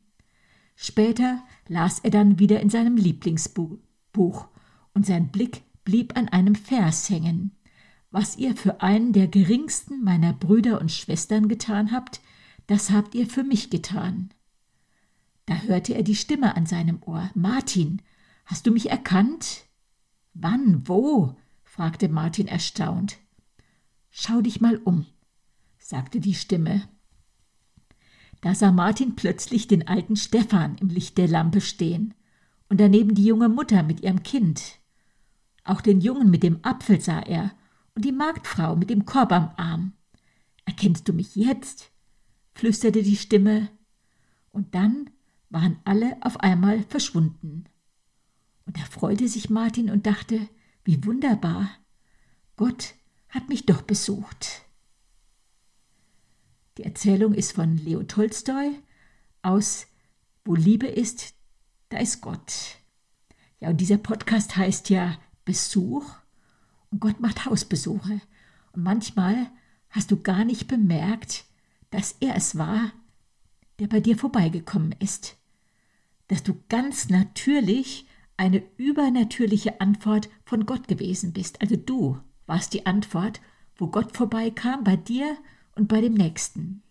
Später 0.78 1.44
las 1.68 2.00
er 2.00 2.12
dann 2.12 2.40
wieder 2.40 2.62
in 2.62 2.70
seinem 2.70 2.96
Lieblingsbuch 2.96 4.48
und 4.94 5.06
sein 5.06 5.34
Blick 5.34 5.64
blieb 5.84 6.16
an 6.16 6.30
einem 6.30 6.56
Vers 6.56 7.10
hängen. 7.10 7.58
Was 8.10 8.38
ihr 8.38 8.56
für 8.56 8.80
einen 8.80 9.12
der 9.12 9.28
geringsten 9.28 10.02
meiner 10.02 10.32
Brüder 10.32 10.80
und 10.80 10.94
Schwestern 10.94 11.50
getan 11.50 11.92
habt, 11.92 12.22
das 12.68 12.90
habt 12.90 13.16
ihr 13.16 13.28
für 13.28 13.44
mich 13.44 13.70
getan. 13.70 14.30
Da 15.48 15.56
hörte 15.62 15.96
er 15.96 16.04
die 16.04 16.16
Stimme 16.16 16.56
an 16.56 16.66
seinem 16.66 17.02
Ohr. 17.04 17.32
Martin, 17.34 18.02
hast 18.46 18.68
du 18.68 18.72
mich 18.72 18.92
erkannt? 18.92 19.66
Wann, 20.34 20.88
wo? 20.88 21.36
fragte 21.64 22.10
Martin 22.10 22.48
erstaunt. 22.48 23.18
Schau 24.12 24.42
dich 24.42 24.62
mal 24.62 24.78
um, 24.78 25.06
sagte 25.80 26.20
die 26.20 26.36
Stimme. 26.36 26.88
Da 28.42 28.54
sah 28.54 28.72
Martin 28.72 29.16
plötzlich 29.16 29.68
den 29.68 29.88
alten 29.88 30.18
Stephan 30.18 30.78
im 30.80 30.90
Licht 30.90 31.18
der 31.18 31.30
Lampe 31.30 31.62
stehen 31.62 32.14
und 32.68 32.82
daneben 32.82 33.16
die 33.16 33.26
junge 33.26 33.50
Mutter 33.50 33.84
mit 33.84 34.02
ihrem 34.02 34.24
Kind. 34.24 34.80
Auch 35.64 35.80
den 35.80 36.02
Jungen 36.02 36.30
mit 36.30 36.44
dem 36.44 36.60
Apfel 36.62 37.00
sah 37.00 37.20
er 37.20 37.52
und 37.96 38.04
die 38.04 38.12
Marktfrau 38.12 38.76
mit 38.76 38.90
dem 38.90 39.06
Korb 39.06 39.32
am 39.32 39.52
Arm. 39.56 39.94
Erkennst 40.66 41.08
du 41.08 41.14
mich 41.14 41.36
jetzt? 41.36 41.92
flüsterte 42.54 43.02
die 43.02 43.16
Stimme, 43.16 43.70
und 44.52 44.74
dann 44.74 45.12
waren 45.50 45.80
alle 45.86 46.18
auf 46.22 46.40
einmal 46.40 46.84
verschwunden. 46.84 47.66
Und 48.66 48.78
da 48.78 48.82
freute 48.82 49.28
sich 49.28 49.50
Martin 49.50 49.90
und 49.90 50.06
dachte, 50.06 50.48
wie 50.84 51.04
wunderbar. 51.06 51.70
Gott 52.56 52.96
hat 53.30 53.50
mich 53.50 53.66
doch 53.66 53.82
besucht. 53.82 54.66
Die 56.78 56.84
Erzählung 56.84 57.34
ist 57.34 57.54
von 57.54 57.78
Leo 57.78 58.04
Tolstoi 58.04 58.72
aus 59.42 59.88
Wo 60.46 60.56
Liebe 60.56 60.88
ist, 60.88 61.34
da 61.90 61.98
ist 61.98 62.22
Gott. 62.22 62.78
Ja, 63.60 63.70
und 63.70 63.78
dieser 63.82 63.98
Podcast 63.98 64.56
heißt 64.56 64.90
ja 64.90 65.18
Besuch 65.46 66.06
und 66.92 67.00
Gott 67.00 67.20
macht 67.20 67.46
Hausbesuche. 67.46 68.22
Und 68.74 68.84
manchmal 68.84 69.50
hast 69.90 70.12
du 70.12 70.22
gar 70.22 70.46
nicht 70.46 70.68
bemerkt, 70.68 71.46
dass 71.90 72.16
er 72.20 72.36
es 72.36 72.58
war, 72.58 72.92
der 73.80 73.88
bei 73.88 74.00
dir 74.00 74.18
vorbeigekommen 74.18 74.94
ist. 75.00 75.37
Dass 76.28 76.44
du 76.44 76.56
ganz 76.70 77.10
natürlich 77.10 78.06
eine 78.38 78.64
übernatürliche 78.78 79.82
Antwort 79.82 80.30
von 80.46 80.66
Gott 80.66 80.88
gewesen 80.88 81.34
bist. 81.34 81.62
Also 81.62 81.76
du 81.76 82.20
warst 82.46 82.74
die 82.74 82.86
Antwort, 82.86 83.42
wo 83.76 83.88
Gott 83.88 84.16
vorbeikam 84.16 84.84
bei 84.84 84.96
dir 84.96 85.38
und 85.76 85.88
bei 85.88 86.02
dem 86.02 86.14
Nächsten. 86.14 86.84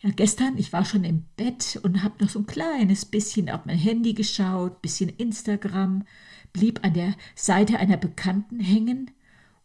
Ja, 0.00 0.10
gestern, 0.10 0.58
ich 0.58 0.72
war 0.72 0.84
schon 0.84 1.04
im 1.04 1.26
Bett 1.36 1.78
und 1.82 2.02
habe 2.02 2.22
noch 2.22 2.30
so 2.30 2.40
ein 2.40 2.46
kleines 2.46 3.04
bisschen 3.04 3.48
auf 3.48 3.66
mein 3.66 3.78
Handy 3.78 4.14
geschaut, 4.14 4.82
bisschen 4.82 5.08
Instagram, 5.10 6.04
blieb 6.52 6.84
an 6.84 6.94
der 6.94 7.14
Seite 7.36 7.78
einer 7.78 7.96
Bekannten 7.96 8.58
hängen 8.58 9.12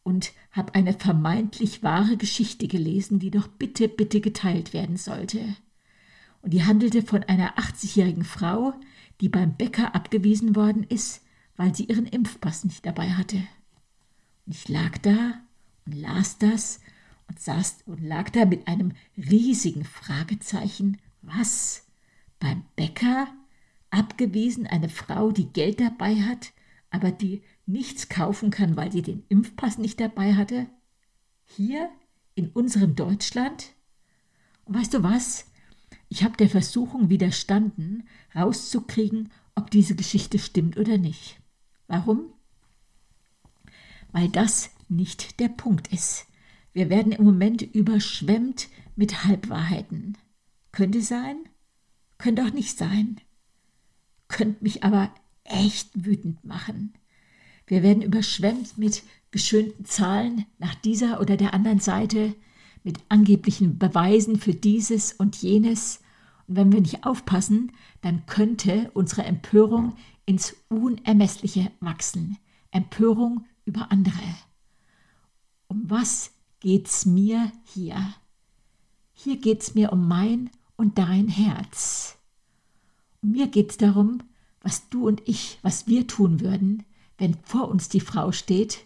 und 0.04 0.34
habe 0.52 0.76
eine 0.76 0.94
vermeintlich 0.94 1.82
wahre 1.82 2.18
Geschichte 2.18 2.68
gelesen, 2.68 3.18
die 3.18 3.32
doch 3.32 3.48
bitte, 3.48 3.88
bitte 3.88 4.22
geteilt 4.22 4.74
werden 4.74 4.98
sollte. 4.98 5.56
Und 6.48 6.52
die 6.52 6.64
handelte 6.64 7.02
von 7.02 7.26
einer 7.26 7.58
80-jährigen 7.58 8.24
Frau, 8.24 8.74
die 9.20 9.28
beim 9.28 9.58
Bäcker 9.58 9.94
abgewiesen 9.94 10.56
worden 10.56 10.86
ist, 10.86 11.22
weil 11.58 11.76
sie 11.76 11.84
ihren 11.84 12.06
Impfpass 12.06 12.64
nicht 12.64 12.86
dabei 12.86 13.10
hatte. 13.10 13.36
Und 14.46 14.56
ich 14.56 14.70
lag 14.70 14.98
da 15.00 15.42
und 15.86 15.92
las 15.92 16.38
das 16.38 16.80
und 17.28 17.38
saß 17.38 17.80
und 17.86 18.02
lag 18.02 18.30
da 18.30 18.46
mit 18.46 18.66
einem 18.66 18.94
riesigen 19.18 19.84
Fragezeichen. 19.84 21.00
Was? 21.22 21.86
Beim 22.40 22.64
Bäcker? 22.78 23.28
Abgewiesen 23.90 24.68
eine 24.68 24.88
Frau, 24.88 25.34
die 25.34 25.52
Geld 25.52 25.82
dabei 25.82 26.16
hat, 26.22 26.54
aber 26.90 27.12
die 27.12 27.42
nichts 27.66 28.08
kaufen 28.08 28.52
kann, 28.52 28.78
weil 28.78 28.94
sie 28.94 29.02
den 29.02 29.26
Impfpass 29.28 29.80
nicht 29.80 30.00
dabei 30.00 30.36
hatte? 30.36 30.68
Hier 31.44 31.90
in 32.36 32.48
unserem 32.52 32.96
Deutschland? 32.96 33.74
Und 34.64 34.76
weißt 34.76 34.94
du 34.94 35.04
was? 35.04 35.44
Ich 36.10 36.24
habe 36.24 36.38
der 36.38 36.50
Versuchung 36.50 37.10
widerstanden, 37.10 38.08
rauszukriegen, 38.36 39.32
ob 39.56 39.72
diese 39.72 39.96
Geschichte 39.96 40.40
stimmt 40.40 40.78
oder 40.78 40.98
nicht. 40.98 41.40
Warum? 41.88 42.34
Weil 44.12 44.30
das 44.30 44.72
nicht 44.90 45.40
der 45.40 45.50
Punkt 45.50 45.92
ist. 45.94 46.28
Wir 46.74 46.90
werden 46.90 47.12
im 47.12 47.24
Moment 47.24 47.62
überschwemmt 47.62 48.70
mit 48.96 49.26
Halbwahrheiten. 49.26 50.18
Könnte 50.72 51.02
sein, 51.02 51.38
könnte 52.18 52.44
auch 52.44 52.54
nicht 52.54 52.78
sein. 52.78 53.20
Könnte 54.28 54.64
mich 54.64 54.84
aber 54.84 55.14
echt 55.44 55.90
wütend 56.06 56.44
machen. 56.44 56.94
Wir 57.66 57.84
werden 57.84 58.02
überschwemmt 58.02 58.78
mit 58.78 59.04
geschönten 59.32 59.86
Zahlen 59.86 60.46
nach 60.58 60.76
dieser 60.76 61.20
oder 61.20 61.36
der 61.36 61.54
anderen 61.54 61.80
Seite, 61.80 62.36
mit 62.88 63.04
angeblichen 63.10 63.78
Beweisen 63.78 64.40
für 64.40 64.54
dieses 64.54 65.12
und 65.12 65.36
jenes. 65.36 66.00
Und 66.48 66.56
wenn 66.56 66.72
wir 66.72 66.80
nicht 66.80 67.06
aufpassen, 67.06 67.74
dann 68.00 68.26
könnte 68.28 68.92
unsere 68.94 69.26
Empörung 69.26 69.98
ins 70.26 70.56
Unermessliche 70.70 71.70
wachsen. 71.82 72.38
Empörung 72.72 73.44
über 73.66 73.92
andere. 73.92 74.24
Um 75.68 75.90
was 75.90 76.32
geht's 76.62 77.06
mir 77.06 77.52
hier? 77.66 78.14
Hier 79.12 79.36
geht's 79.36 79.76
mir 79.76 79.92
um 79.92 80.08
mein 80.08 80.50
und 80.78 80.98
dein 80.98 81.28
Herz. 81.28 82.18
Und 83.22 83.32
mir 83.32 83.48
geht's 83.48 83.76
darum, 83.76 84.24
was 84.62 84.88
du 84.88 85.06
und 85.06 85.22
ich, 85.26 85.60
was 85.62 85.88
wir 85.88 86.08
tun 86.08 86.40
würden, 86.40 86.84
wenn 87.18 87.36
vor 87.44 87.68
uns 87.68 87.90
die 87.90 88.00
Frau 88.00 88.32
steht, 88.32 88.86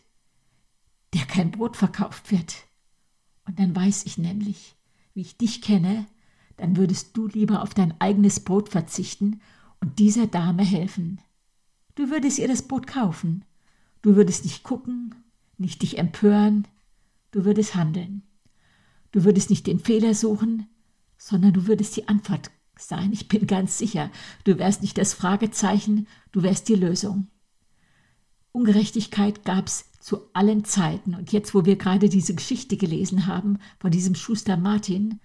der 1.13 1.25
kein 1.25 1.51
Brot 1.51 1.77
verkauft 1.77 2.31
wird. 2.31 2.70
Und 3.45 3.59
dann 3.59 3.75
weiß 3.75 4.05
ich 4.05 4.17
nämlich, 4.17 4.75
wie 5.13 5.21
ich 5.21 5.37
dich 5.37 5.61
kenne, 5.61 6.05
dann 6.57 6.77
würdest 6.77 7.17
du 7.17 7.27
lieber 7.27 7.63
auf 7.63 7.73
dein 7.73 7.99
eigenes 7.99 8.39
Brot 8.41 8.69
verzichten 8.69 9.41
und 9.79 9.99
dieser 9.99 10.27
Dame 10.27 10.63
helfen. 10.63 11.19
Du 11.95 12.09
würdest 12.09 12.39
ihr 12.39 12.47
das 12.47 12.61
Brot 12.61 12.87
kaufen. 12.87 13.43
Du 14.01 14.15
würdest 14.15 14.45
nicht 14.45 14.63
gucken, 14.63 15.15
nicht 15.57 15.81
dich 15.81 15.97
empören, 15.97 16.67
du 17.31 17.45
würdest 17.45 17.75
handeln. 17.75 18.23
Du 19.11 19.23
würdest 19.23 19.49
nicht 19.49 19.67
den 19.67 19.79
Fehler 19.79 20.13
suchen, 20.13 20.67
sondern 21.17 21.53
du 21.53 21.67
würdest 21.67 21.97
die 21.97 22.07
Antwort 22.07 22.49
sein. 22.77 23.11
Ich 23.11 23.27
bin 23.27 23.45
ganz 23.45 23.77
sicher, 23.77 24.09
du 24.43 24.57
wärst 24.57 24.81
nicht 24.81 24.97
das 24.97 25.13
Fragezeichen, 25.13 26.07
du 26.31 26.43
wärst 26.43 26.69
die 26.69 26.75
Lösung. 26.75 27.27
Ungerechtigkeit 28.51 29.45
gab 29.45 29.67
es 29.67 29.91
zu 29.99 30.21
allen 30.33 30.65
Zeiten. 30.65 31.15
Und 31.15 31.31
jetzt, 31.31 31.53
wo 31.53 31.65
wir 31.65 31.77
gerade 31.77 32.09
diese 32.09 32.35
Geschichte 32.35 32.77
gelesen 32.77 33.27
haben 33.27 33.59
von 33.79 33.91
diesem 33.91 34.15
Schuster 34.15 34.57
Martin, 34.57 35.19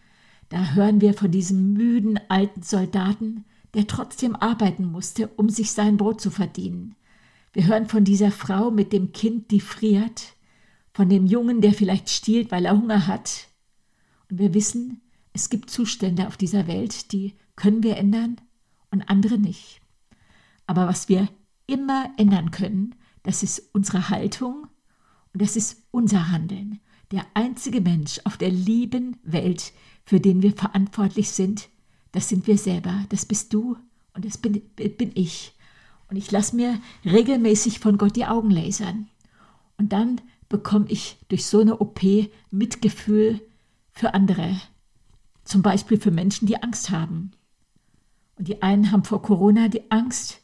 da 0.48 0.74
hören 0.74 1.00
wir 1.00 1.14
von 1.14 1.30
diesem 1.30 1.72
müden 1.72 2.20
alten 2.28 2.62
Soldaten, 2.62 3.44
der 3.74 3.86
trotzdem 3.86 4.36
arbeiten 4.36 4.84
musste, 4.84 5.28
um 5.28 5.48
sich 5.48 5.72
sein 5.72 5.96
Brot 5.96 6.20
zu 6.20 6.30
verdienen. 6.30 6.94
Wir 7.52 7.66
hören 7.66 7.88
von 7.88 8.04
dieser 8.04 8.30
Frau 8.30 8.70
mit 8.70 8.92
dem 8.92 9.12
Kind, 9.12 9.50
die 9.50 9.60
friert, 9.60 10.34
von 10.92 11.08
dem 11.08 11.26
Jungen, 11.26 11.60
der 11.60 11.72
vielleicht 11.72 12.10
stiehlt, 12.10 12.50
weil 12.50 12.64
er 12.64 12.76
Hunger 12.76 13.06
hat. 13.06 13.48
Und 14.30 14.38
wir 14.38 14.54
wissen, 14.54 15.00
es 15.32 15.50
gibt 15.50 15.68
Zustände 15.70 16.26
auf 16.26 16.36
dieser 16.36 16.66
Welt, 16.66 17.12
die 17.12 17.34
können 17.56 17.82
wir 17.82 17.96
ändern 17.96 18.36
und 18.90 19.08
andere 19.10 19.38
nicht. 19.38 19.80
Aber 20.66 20.86
was 20.86 21.08
wir 21.08 21.28
immer 21.66 22.10
ändern 22.16 22.50
können, 22.50 22.94
das 23.26 23.42
ist 23.42 23.70
unsere 23.72 24.08
Haltung 24.08 24.68
und 25.32 25.42
das 25.42 25.56
ist 25.56 25.82
unser 25.90 26.30
Handeln. 26.30 26.80
Der 27.10 27.26
einzige 27.34 27.80
Mensch 27.80 28.20
auf 28.24 28.36
der 28.36 28.50
lieben 28.50 29.16
Welt, 29.24 29.72
für 30.04 30.20
den 30.20 30.42
wir 30.42 30.52
verantwortlich 30.52 31.30
sind, 31.30 31.68
das 32.12 32.28
sind 32.28 32.46
wir 32.46 32.56
selber. 32.56 33.04
Das 33.08 33.26
bist 33.26 33.52
du 33.52 33.76
und 34.14 34.24
das 34.24 34.38
bin, 34.38 34.62
bin 34.76 35.10
ich. 35.14 35.54
Und 36.08 36.16
ich 36.16 36.30
lasse 36.30 36.54
mir 36.54 36.80
regelmäßig 37.04 37.80
von 37.80 37.98
Gott 37.98 38.14
die 38.14 38.26
Augen 38.26 38.50
lasern. 38.50 39.08
Und 39.76 39.92
dann 39.92 40.20
bekomme 40.48 40.86
ich 40.88 41.18
durch 41.26 41.46
so 41.46 41.58
eine 41.58 41.78
OP 41.78 42.00
Mitgefühl 42.52 43.40
für 43.90 44.14
andere. 44.14 44.60
Zum 45.42 45.62
Beispiel 45.62 45.98
für 45.98 46.12
Menschen, 46.12 46.46
die 46.46 46.62
Angst 46.62 46.90
haben. 46.90 47.32
Und 48.36 48.46
die 48.46 48.62
einen 48.62 48.92
haben 48.92 49.02
vor 49.02 49.20
Corona 49.20 49.66
die 49.66 49.90
Angst, 49.90 50.42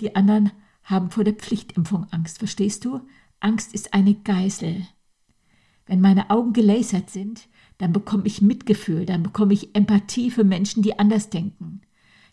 die 0.00 0.16
anderen 0.16 0.50
haben 0.84 1.10
vor 1.10 1.24
der 1.24 1.34
Pflichtimpfung 1.34 2.06
Angst. 2.10 2.38
Verstehst 2.38 2.84
du? 2.84 3.00
Angst 3.40 3.74
ist 3.74 3.94
eine 3.94 4.14
Geißel. 4.14 4.86
Wenn 5.86 6.00
meine 6.00 6.30
Augen 6.30 6.52
gelasert 6.52 7.10
sind, 7.10 7.48
dann 7.78 7.92
bekomme 7.92 8.26
ich 8.26 8.42
Mitgefühl, 8.42 9.06
dann 9.06 9.22
bekomme 9.22 9.54
ich 9.54 9.74
Empathie 9.74 10.30
für 10.30 10.44
Menschen, 10.44 10.82
die 10.82 10.98
anders 10.98 11.30
denken. 11.30 11.80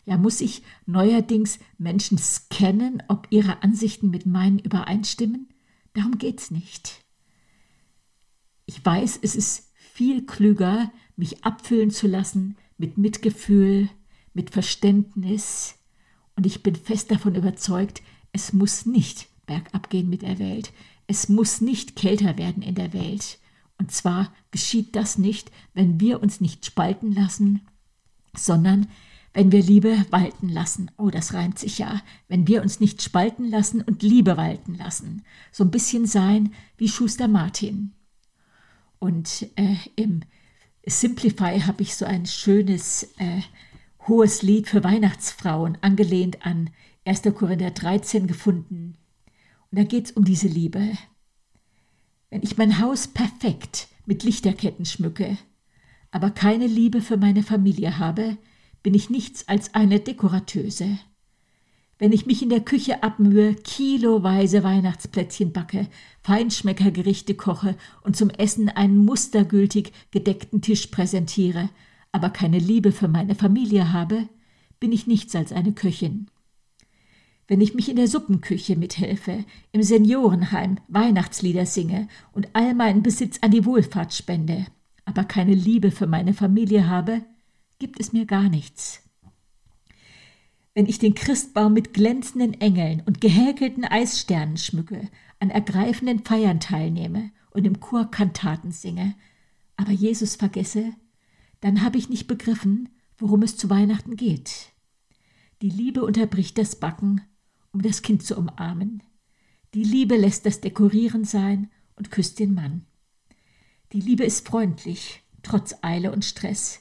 Ja, 0.04 0.16
muss 0.16 0.40
ich 0.40 0.62
neuerdings 0.86 1.58
Menschen 1.78 2.18
scannen, 2.18 3.02
ob 3.08 3.26
ihre 3.30 3.62
Ansichten 3.62 4.10
mit 4.10 4.26
meinen 4.26 4.58
übereinstimmen? 4.58 5.48
Darum 5.94 6.18
geht's 6.18 6.50
nicht. 6.50 7.04
Ich 8.66 8.84
weiß, 8.84 9.18
es 9.22 9.34
ist 9.34 9.72
viel 9.74 10.24
klüger, 10.24 10.92
mich 11.16 11.44
abfüllen 11.44 11.90
zu 11.90 12.06
lassen 12.06 12.56
mit 12.78 12.96
Mitgefühl, 12.96 13.90
mit 14.32 14.50
Verständnis, 14.50 15.74
und 16.36 16.46
ich 16.46 16.62
bin 16.62 16.74
fest 16.74 17.10
davon 17.10 17.34
überzeugt, 17.34 18.00
es 18.32 18.52
muss 18.52 18.86
nicht 18.86 19.28
bergab 19.46 19.90
gehen 19.90 20.08
mit 20.08 20.22
der 20.22 20.38
Welt. 20.38 20.72
Es 21.06 21.28
muss 21.28 21.60
nicht 21.60 21.96
kälter 21.96 22.38
werden 22.38 22.62
in 22.62 22.74
der 22.74 22.92
Welt. 22.92 23.38
Und 23.78 23.90
zwar 23.90 24.32
geschieht 24.50 24.94
das 24.94 25.18
nicht, 25.18 25.50
wenn 25.74 26.00
wir 26.00 26.22
uns 26.22 26.40
nicht 26.40 26.66
spalten 26.66 27.12
lassen, 27.12 27.62
sondern 28.36 28.88
wenn 29.32 29.52
wir 29.52 29.62
Liebe 29.62 30.04
walten 30.10 30.48
lassen. 30.48 30.90
Oh, 30.98 31.10
das 31.10 31.34
reimt 31.34 31.58
sich 31.58 31.78
ja. 31.78 32.02
Wenn 32.28 32.46
wir 32.46 32.62
uns 32.62 32.80
nicht 32.80 33.02
spalten 33.02 33.48
lassen 33.48 33.80
und 33.80 34.02
Liebe 34.02 34.36
walten 34.36 34.74
lassen. 34.74 35.22
So 35.52 35.64
ein 35.64 35.70
bisschen 35.70 36.06
sein 36.06 36.52
wie 36.76 36.88
Schuster 36.88 37.28
Martin. 37.28 37.92
Und 38.98 39.48
äh, 39.56 39.76
im 39.96 40.20
Simplify 40.84 41.60
habe 41.60 41.82
ich 41.82 41.96
so 41.96 42.04
ein 42.04 42.26
schönes 42.26 43.04
äh, 43.18 43.40
hohes 44.08 44.42
Lied 44.42 44.68
für 44.68 44.84
Weihnachtsfrauen, 44.84 45.78
angelehnt 45.80 46.44
an 46.44 46.70
1. 47.10 47.22
Korinther 47.34 47.72
13 47.72 48.28
gefunden. 48.28 48.96
Und 49.72 49.78
da 49.80 49.82
geht 49.82 50.04
es 50.06 50.12
um 50.12 50.24
diese 50.24 50.46
Liebe. 50.46 50.92
Wenn 52.30 52.44
ich 52.44 52.56
mein 52.56 52.78
Haus 52.78 53.08
perfekt 53.08 53.88
mit 54.06 54.22
Lichterketten 54.22 54.84
schmücke, 54.84 55.36
aber 56.12 56.30
keine 56.30 56.68
Liebe 56.68 57.00
für 57.00 57.16
meine 57.16 57.42
Familie 57.42 57.98
habe, 57.98 58.36
bin 58.84 58.94
ich 58.94 59.10
nichts 59.10 59.48
als 59.48 59.74
eine 59.74 59.98
Dekoratöse. 59.98 61.00
Wenn 61.98 62.12
ich 62.12 62.26
mich 62.26 62.42
in 62.42 62.48
der 62.48 62.60
Küche 62.60 63.02
abmühe, 63.02 63.56
kiloweise 63.56 64.62
Weihnachtsplätzchen 64.62 65.52
backe, 65.52 65.88
Feinschmeckergerichte 66.22 67.34
koche 67.34 67.76
und 68.04 68.14
zum 68.14 68.30
Essen 68.30 68.68
einen 68.68 69.04
mustergültig 69.04 69.92
gedeckten 70.12 70.62
Tisch 70.62 70.86
präsentiere, 70.86 71.70
aber 72.12 72.30
keine 72.30 72.60
Liebe 72.60 72.92
für 72.92 73.08
meine 73.08 73.34
Familie 73.34 73.92
habe, 73.92 74.28
bin 74.78 74.92
ich 74.92 75.08
nichts 75.08 75.34
als 75.34 75.50
eine 75.50 75.72
Köchin. 75.72 76.28
Wenn 77.50 77.60
ich 77.60 77.74
mich 77.74 77.88
in 77.88 77.96
der 77.96 78.06
Suppenküche 78.06 78.76
mithelfe, 78.76 79.44
im 79.72 79.82
Seniorenheim 79.82 80.78
Weihnachtslieder 80.86 81.66
singe 81.66 82.06
und 82.30 82.48
all 82.52 82.74
meinen 82.74 83.02
Besitz 83.02 83.38
an 83.40 83.50
die 83.50 83.64
Wohlfahrt 83.64 84.14
spende, 84.14 84.66
aber 85.04 85.24
keine 85.24 85.54
Liebe 85.54 85.90
für 85.90 86.06
meine 86.06 86.32
Familie 86.32 86.86
habe, 86.86 87.22
gibt 87.80 87.98
es 87.98 88.12
mir 88.12 88.24
gar 88.24 88.48
nichts. 88.48 89.02
Wenn 90.74 90.86
ich 90.86 91.00
den 91.00 91.16
Christbaum 91.16 91.72
mit 91.72 91.92
glänzenden 91.92 92.54
Engeln 92.60 93.02
und 93.04 93.20
gehäkelten 93.20 93.84
Eissternen 93.84 94.56
schmücke, 94.56 95.08
an 95.40 95.50
ergreifenden 95.50 96.20
Feiern 96.20 96.60
teilnehme 96.60 97.32
und 97.50 97.66
im 97.66 97.80
Chor 97.80 98.12
Kantaten 98.12 98.70
singe, 98.70 99.16
aber 99.76 99.90
Jesus 99.90 100.36
vergesse, 100.36 100.92
dann 101.60 101.82
habe 101.82 101.98
ich 101.98 102.08
nicht 102.08 102.28
begriffen, 102.28 102.90
worum 103.18 103.42
es 103.42 103.56
zu 103.56 103.68
Weihnachten 103.70 104.14
geht. 104.14 104.70
Die 105.62 105.70
Liebe 105.70 106.04
unterbricht 106.04 106.56
das 106.56 106.76
Backen, 106.76 107.22
um 107.72 107.82
das 107.82 108.02
Kind 108.02 108.22
zu 108.22 108.36
umarmen. 108.36 109.02
Die 109.74 109.84
Liebe 109.84 110.16
lässt 110.16 110.46
das 110.46 110.60
Dekorieren 110.60 111.24
sein 111.24 111.70
und 111.96 112.10
küsst 112.10 112.38
den 112.38 112.54
Mann. 112.54 112.86
Die 113.92 114.00
Liebe 114.00 114.24
ist 114.24 114.46
freundlich, 114.46 115.22
trotz 115.42 115.74
Eile 115.82 116.12
und 116.12 116.24
Stress. 116.24 116.80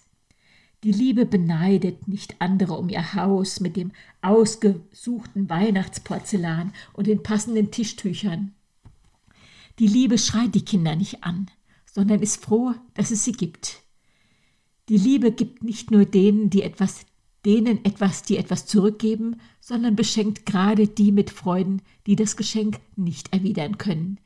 Die 0.83 0.91
Liebe 0.91 1.25
beneidet 1.25 2.07
nicht 2.07 2.39
andere 2.39 2.73
um 2.73 2.87
ihr 2.87 3.13
Haus 3.13 3.59
mit 3.59 3.75
dem 3.75 3.91
ausgesuchten 4.21 5.49
Weihnachtsporzellan 5.49 6.71
und 6.93 7.07
den 7.07 7.21
passenden 7.21 7.69
Tischtüchern. 7.69 8.53
Die 9.79 9.87
Liebe 9.87 10.17
schreit 10.17 10.55
die 10.55 10.63
Kinder 10.63 10.95
nicht 10.95 11.23
an, 11.23 11.49
sondern 11.85 12.21
ist 12.21 12.43
froh, 12.43 12.73
dass 12.93 13.11
es 13.11 13.25
sie 13.25 13.33
gibt. 13.33 13.81
Die 14.87 14.97
Liebe 14.97 15.31
gibt 15.31 15.63
nicht 15.63 15.91
nur 15.91 16.05
denen, 16.05 16.49
die 16.49 16.63
etwas, 16.63 17.05
denen 17.49 17.83
etwas, 17.83 18.21
die 18.21 18.37
etwas 18.37 18.67
zurückgeben, 18.67 19.37
sondern 19.59 19.95
beschenkt 19.95 20.45
gerade 20.45 20.87
die 20.87 21.11
mit 21.11 21.31
Freuden, 21.31 21.81
die 22.05 22.15
das 22.15 22.37
Geschenk 22.37 22.79
nicht 22.95 23.33
erwidern 23.33 23.79
können. 23.79 24.19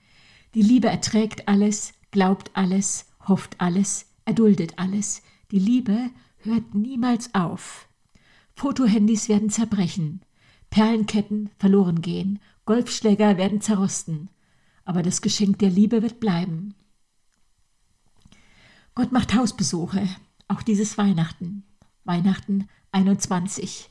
Die 0.55 0.61
Liebe 0.61 0.89
erträgt 0.89 1.47
alles, 1.47 1.93
glaubt 2.11 2.51
alles, 2.53 3.05
hofft 3.25 3.61
alles, 3.61 4.07
erduldet 4.25 4.77
alles. 4.77 5.21
Die 5.51 5.59
Liebe 5.59 6.09
hört 6.39 6.75
niemals 6.75 7.33
auf. 7.33 7.87
Fotohandys 8.55 9.29
werden 9.29 9.49
zerbrechen, 9.49 10.19
Perlenketten 10.69 11.49
verloren 11.57 12.01
gehen, 12.01 12.39
Golfschläger 12.65 13.37
werden 13.37 13.61
zerrosten, 13.61 14.27
aber 14.83 15.01
das 15.01 15.21
Geschenk 15.21 15.59
der 15.59 15.69
Liebe 15.69 16.01
wird 16.01 16.19
bleiben. 16.19 16.75
Gott 18.95 19.13
macht 19.13 19.33
Hausbesuche, 19.33 20.09
auch 20.49 20.61
dieses 20.61 20.97
Weihnachten, 20.97 21.63
Weihnachten 22.03 22.67
21. 22.93 23.89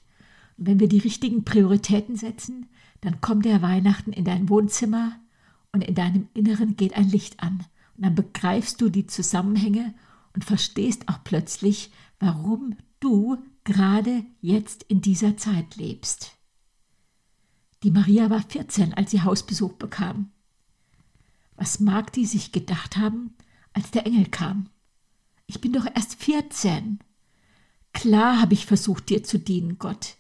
Und 0.57 0.67
wenn 0.67 0.81
wir 0.81 0.89
die 0.89 0.99
richtigen 0.99 1.45
Prioritäten 1.45 2.17
setzen, 2.17 2.69
dann 3.01 3.21
kommt 3.21 3.45
der 3.45 3.63
Weihnachten 3.63 4.13
in 4.13 4.25
dein 4.25 4.49
Wohnzimmer 4.49 5.19
und 5.73 5.83
in 5.83 5.95
deinem 5.95 6.29
Inneren 6.35 6.77
geht 6.77 6.95
ein 6.95 7.09
Licht 7.09 7.43
an. 7.43 7.65
Und 7.97 8.05
dann 8.05 8.15
begreifst 8.15 8.81
du 8.81 8.89
die 8.89 9.07
Zusammenhänge 9.07 9.95
und 10.35 10.45
verstehst 10.45 11.09
auch 11.09 11.19
plötzlich, 11.25 11.91
warum 12.21 12.77
du 13.01 13.39
gerade 13.65 14.25
jetzt 14.41 14.85
in 14.85 15.01
dieser 15.01 15.37
Zeit 15.37 15.77
lebst. 15.77 16.33
Die 17.83 17.91
Maria 17.91 18.31
war 18.31 18.43
14, 18.43 18.95
als 18.95 19.11
sie 19.11 19.23
Hausbesuch 19.23 19.73
bekam. 19.75 20.31
Was 21.57 21.81
mag 21.81 22.13
die 22.13 22.27
sich 22.27 22.53
gedacht 22.53 22.97
haben, 22.97 23.35
als 23.73 23.91
der 23.91 24.07
Engel 24.07 24.27
kam? 24.27 24.69
Ich 25.47 25.61
bin 25.61 25.73
doch 25.73 25.87
erst 25.87 26.15
14. 26.23 27.01
Klar 27.93 28.41
habe 28.41 28.55
ich 28.55 28.67
versucht, 28.67 29.09
dir 29.11 29.23
zu 29.23 29.39
dienen, 29.39 29.79
Gott. 29.79 30.17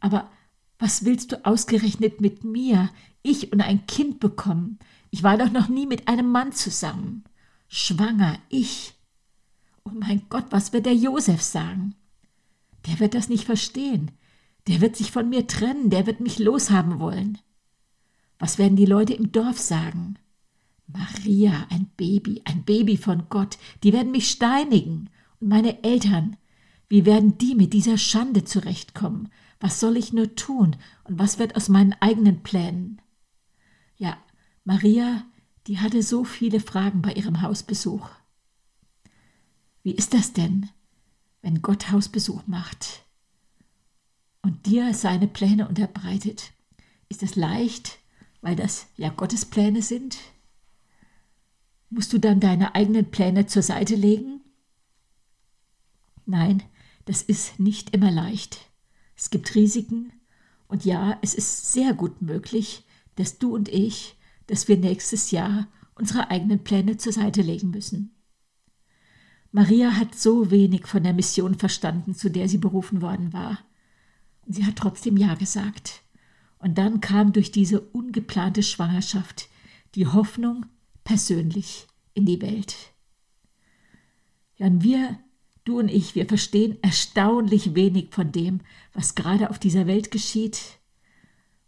Aber 0.00 0.30
was 0.78 1.04
willst 1.04 1.32
du 1.32 1.44
ausgerechnet 1.44 2.20
mit 2.20 2.44
mir, 2.44 2.90
ich 3.22 3.52
und 3.52 3.60
ein 3.60 3.86
Kind 3.86 4.20
bekommen? 4.20 4.78
Ich 5.10 5.22
war 5.22 5.38
doch 5.38 5.50
noch 5.50 5.68
nie 5.68 5.86
mit 5.86 6.08
einem 6.08 6.30
Mann 6.30 6.52
zusammen. 6.52 7.24
Schwanger, 7.68 8.38
ich. 8.48 8.94
Oh 9.84 9.90
mein 9.92 10.22
Gott, 10.28 10.46
was 10.50 10.72
wird 10.72 10.86
der 10.86 10.94
Josef 10.94 11.42
sagen? 11.42 11.94
Der 12.86 13.00
wird 13.00 13.14
das 13.14 13.28
nicht 13.28 13.44
verstehen. 13.44 14.12
Der 14.68 14.80
wird 14.80 14.96
sich 14.96 15.10
von 15.10 15.28
mir 15.28 15.46
trennen, 15.46 15.90
der 15.90 16.06
wird 16.06 16.20
mich 16.20 16.38
loshaben 16.38 16.98
wollen. 16.98 17.38
Was 18.38 18.58
werden 18.58 18.76
die 18.76 18.86
Leute 18.86 19.14
im 19.14 19.32
Dorf 19.32 19.58
sagen? 19.58 20.18
Maria, 20.86 21.66
ein 21.70 21.86
Baby, 21.96 22.42
ein 22.44 22.64
Baby 22.64 22.96
von 22.96 23.28
Gott, 23.28 23.58
die 23.82 23.92
werden 23.92 24.12
mich 24.12 24.30
steinigen. 24.30 25.10
Und 25.40 25.48
meine 25.48 25.82
Eltern, 25.82 26.36
wie 26.88 27.04
werden 27.04 27.38
die 27.38 27.54
mit 27.54 27.72
dieser 27.72 27.98
Schande 27.98 28.44
zurechtkommen? 28.44 29.30
Was 29.58 29.80
soll 29.80 29.96
ich 29.96 30.12
nur 30.12 30.34
tun? 30.36 30.76
Und 31.04 31.18
was 31.18 31.38
wird 31.38 31.56
aus 31.56 31.68
meinen 31.68 31.94
eigenen 31.94 32.42
Plänen? 32.42 33.00
Ja, 33.96 34.18
Maria, 34.64 35.24
die 35.66 35.78
hatte 35.78 36.02
so 36.02 36.24
viele 36.24 36.60
Fragen 36.60 37.02
bei 37.02 37.12
ihrem 37.12 37.42
Hausbesuch. 37.42 38.08
Wie 39.82 39.92
ist 39.92 40.14
das 40.14 40.32
denn, 40.32 40.68
wenn 41.42 41.62
Gott 41.62 41.90
Hausbesuch 41.90 42.46
macht 42.46 43.04
und 44.42 44.66
dir 44.66 44.94
seine 44.94 45.26
Pläne 45.26 45.68
unterbreitet? 45.68 46.52
Ist 47.08 47.22
das 47.22 47.36
leicht, 47.36 47.98
weil 48.40 48.56
das 48.56 48.88
ja 48.96 49.08
Gottes 49.08 49.44
Pläne 49.44 49.82
sind? 49.82 50.18
Musst 51.90 52.12
du 52.12 52.18
dann 52.18 52.40
deine 52.40 52.74
eigenen 52.74 53.10
Pläne 53.10 53.46
zur 53.46 53.62
Seite 53.62 53.94
legen? 53.94 54.40
Nein, 56.26 56.64
das 57.06 57.22
ist 57.22 57.58
nicht 57.58 57.94
immer 57.94 58.10
leicht. 58.10 58.70
Es 59.16 59.30
gibt 59.30 59.54
Risiken 59.54 60.12
und 60.68 60.84
ja, 60.84 61.18
es 61.22 61.34
ist 61.34 61.72
sehr 61.72 61.94
gut 61.94 62.20
möglich, 62.20 62.84
dass 63.14 63.38
du 63.38 63.54
und 63.54 63.68
ich, 63.68 64.16
dass 64.46 64.68
wir 64.68 64.76
nächstes 64.76 65.30
Jahr 65.30 65.68
unsere 65.94 66.30
eigenen 66.30 66.62
Pläne 66.62 66.98
zur 66.98 67.12
Seite 67.12 67.40
legen 67.42 67.70
müssen. 67.70 68.14
Maria 69.52 69.92
hat 69.92 70.14
so 70.14 70.50
wenig 70.50 70.86
von 70.86 71.02
der 71.02 71.14
Mission 71.14 71.54
verstanden, 71.54 72.14
zu 72.14 72.30
der 72.30 72.48
sie 72.48 72.58
berufen 72.58 73.00
worden 73.00 73.32
war. 73.32 73.58
Sie 74.46 74.66
hat 74.66 74.76
trotzdem 74.76 75.16
Ja 75.16 75.34
gesagt. 75.34 76.02
Und 76.58 76.78
dann 76.78 77.00
kam 77.00 77.32
durch 77.32 77.52
diese 77.52 77.80
ungeplante 77.80 78.62
Schwangerschaft 78.62 79.48
die 79.94 80.06
Hoffnung 80.06 80.66
persönlich 81.04 81.86
in 82.12 82.26
die 82.26 82.42
Welt. 82.42 82.76
Ja, 84.56 84.66
und 84.66 84.82
wir, 84.82 85.18
du 85.66 85.78
und 85.78 85.90
ich, 85.90 86.14
wir 86.14 86.26
verstehen 86.26 86.78
erstaunlich 86.80 87.74
wenig 87.74 88.08
von 88.10 88.32
dem, 88.32 88.60
was 88.94 89.14
gerade 89.14 89.50
auf 89.50 89.58
dieser 89.58 89.86
Welt 89.86 90.10
geschieht. 90.10 90.78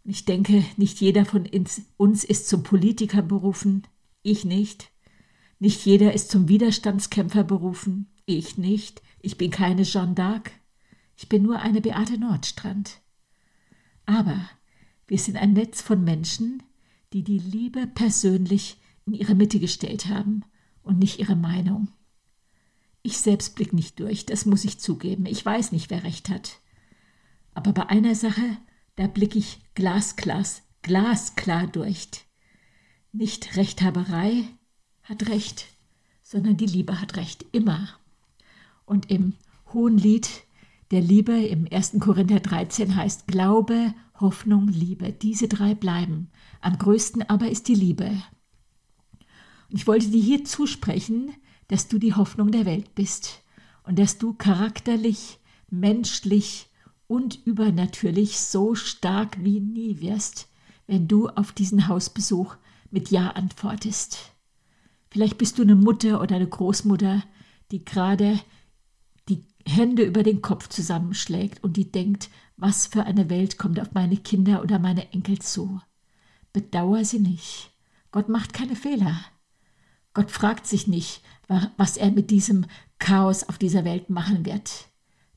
Ich 0.03 0.25
denke, 0.25 0.63
nicht 0.77 0.99
jeder 1.01 1.25
von 1.25 1.47
uns 1.97 2.23
ist 2.23 2.49
zum 2.49 2.63
Politiker 2.63 3.21
berufen, 3.21 3.83
ich 4.23 4.45
nicht. 4.45 4.89
Nicht 5.59 5.85
jeder 5.85 6.13
ist 6.13 6.31
zum 6.31 6.47
Widerstandskämpfer 6.47 7.43
berufen, 7.43 8.07
ich 8.25 8.57
nicht. 8.57 9.01
Ich 9.21 9.37
bin 9.37 9.51
keine 9.51 9.83
Jeanne 9.83 10.15
d'Arc. 10.15 10.51
Ich 11.17 11.27
bin 11.27 11.43
nur 11.43 11.59
eine 11.59 11.81
Beate 11.81 12.17
Nordstrand. 12.17 13.01
Aber 14.05 14.49
wir 15.07 15.17
sind 15.17 15.35
ein 15.35 15.53
Netz 15.53 15.81
von 15.81 16.03
Menschen, 16.03 16.63
die 17.11 17.23
die 17.23 17.39
Liebe 17.39 17.87
persönlich 17.87 18.77
in 19.05 19.13
ihre 19.13 19.35
Mitte 19.35 19.59
gestellt 19.59 20.05
haben 20.05 20.45
und 20.81 20.99
nicht 20.99 21.19
ihre 21.19 21.35
Meinung. 21.35 21.89
Ich 23.01 23.17
selbst 23.17 23.55
blick 23.55 23.73
nicht 23.73 23.99
durch, 23.99 24.25
das 24.25 24.45
muss 24.45 24.65
ich 24.65 24.79
zugeben. 24.79 25.25
Ich 25.25 25.45
weiß 25.45 25.71
nicht, 25.71 25.89
wer 25.89 26.03
recht 26.03 26.29
hat. 26.29 26.59
Aber 27.53 27.71
bei 27.71 27.87
einer 27.87 28.15
Sache, 28.15 28.57
da 28.95 29.07
blick 29.07 29.35
ich 29.35 29.61
glasklar, 29.73 30.45
glasklar 30.81 31.67
durch. 31.67 32.09
Nicht 33.11 33.55
Rechthaberei, 33.55 34.43
hat 35.03 35.27
Recht, 35.27 35.67
sondern 36.21 36.57
die 36.57 36.67
Liebe 36.67 37.01
hat 37.01 37.15
Recht, 37.15 37.45
immer. 37.51 37.89
Und 38.85 39.09
im 39.09 39.33
Hohen 39.73 39.97
Lied 39.97 40.29
der 40.91 41.01
Liebe 41.01 41.33
im 41.33 41.67
1. 41.71 41.97
Korinther 41.99 42.39
13 42.39 42.95
heißt 42.95 43.27
Glaube, 43.27 43.93
Hoffnung, 44.19 44.67
Liebe. 44.67 45.11
Diese 45.11 45.47
drei 45.47 45.75
bleiben. 45.75 46.29
Am 46.61 46.77
größten 46.77 47.29
aber 47.29 47.49
ist 47.49 47.67
die 47.67 47.75
Liebe. 47.75 48.09
Und 49.69 49.75
ich 49.75 49.85
wollte 49.85 50.07
dir 50.07 50.21
hier 50.21 50.45
zusprechen, 50.45 51.31
dass 51.69 51.87
du 51.87 51.97
die 51.97 52.13
Hoffnung 52.13 52.51
der 52.51 52.65
Welt 52.65 52.93
bist 52.95 53.41
und 53.83 53.97
dass 53.97 54.17
du 54.17 54.33
charakterlich, 54.33 55.39
menschlich 55.69 56.67
und 57.07 57.39
übernatürlich 57.45 58.39
so 58.39 58.75
stark 58.75 59.43
wie 59.43 59.59
nie 59.61 60.01
wirst, 60.01 60.49
wenn 60.87 61.07
du 61.07 61.29
auf 61.29 61.53
diesen 61.53 61.87
Hausbesuch 61.87 62.55
mit 62.91 63.09
Ja 63.09 63.31
antwortest. 63.31 64.33
Vielleicht 65.09 65.37
bist 65.37 65.57
du 65.57 65.63
eine 65.63 65.75
Mutter 65.75 66.21
oder 66.21 66.35
eine 66.35 66.47
Großmutter, 66.47 67.23
die 67.71 67.85
gerade 67.85 68.39
die 69.27 69.43
Hände 69.65 70.03
über 70.03 70.23
den 70.23 70.41
Kopf 70.41 70.69
zusammenschlägt 70.69 71.63
und 71.63 71.77
die 71.77 71.91
denkt, 71.91 72.29
was 72.57 72.87
für 72.87 73.03
eine 73.03 73.29
Welt 73.29 73.57
kommt 73.57 73.79
auf 73.79 73.93
meine 73.93 74.17
Kinder 74.17 74.61
oder 74.61 74.79
meine 74.79 75.11
Enkel 75.13 75.39
zu. 75.39 75.81
Bedauer 76.51 77.05
sie 77.05 77.19
nicht. 77.19 77.71
Gott 78.11 78.27
macht 78.27 78.53
keine 78.53 78.75
Fehler. 78.75 79.19
Gott 80.13 80.31
fragt 80.31 80.67
sich 80.67 80.87
nicht, 80.87 81.21
was 81.77 81.97
er 81.97 82.11
mit 82.11 82.31
diesem 82.31 82.65
Chaos 82.99 83.43
auf 83.43 83.57
dieser 83.57 83.85
Welt 83.85 84.09
machen 84.09 84.45
wird. 84.45 84.87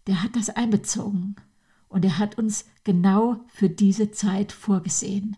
Der 0.07 0.23
hat 0.23 0.37
das 0.37 0.51
einbezogen 0.51 1.37
und 1.89 2.05
er 2.05 2.19
hat 2.19 2.39
uns 2.39 2.65
genau 2.85 3.41
für 3.49 3.69
diese 3.69 4.11
Zeit 4.11 4.53
vorgesehen. 4.53 5.37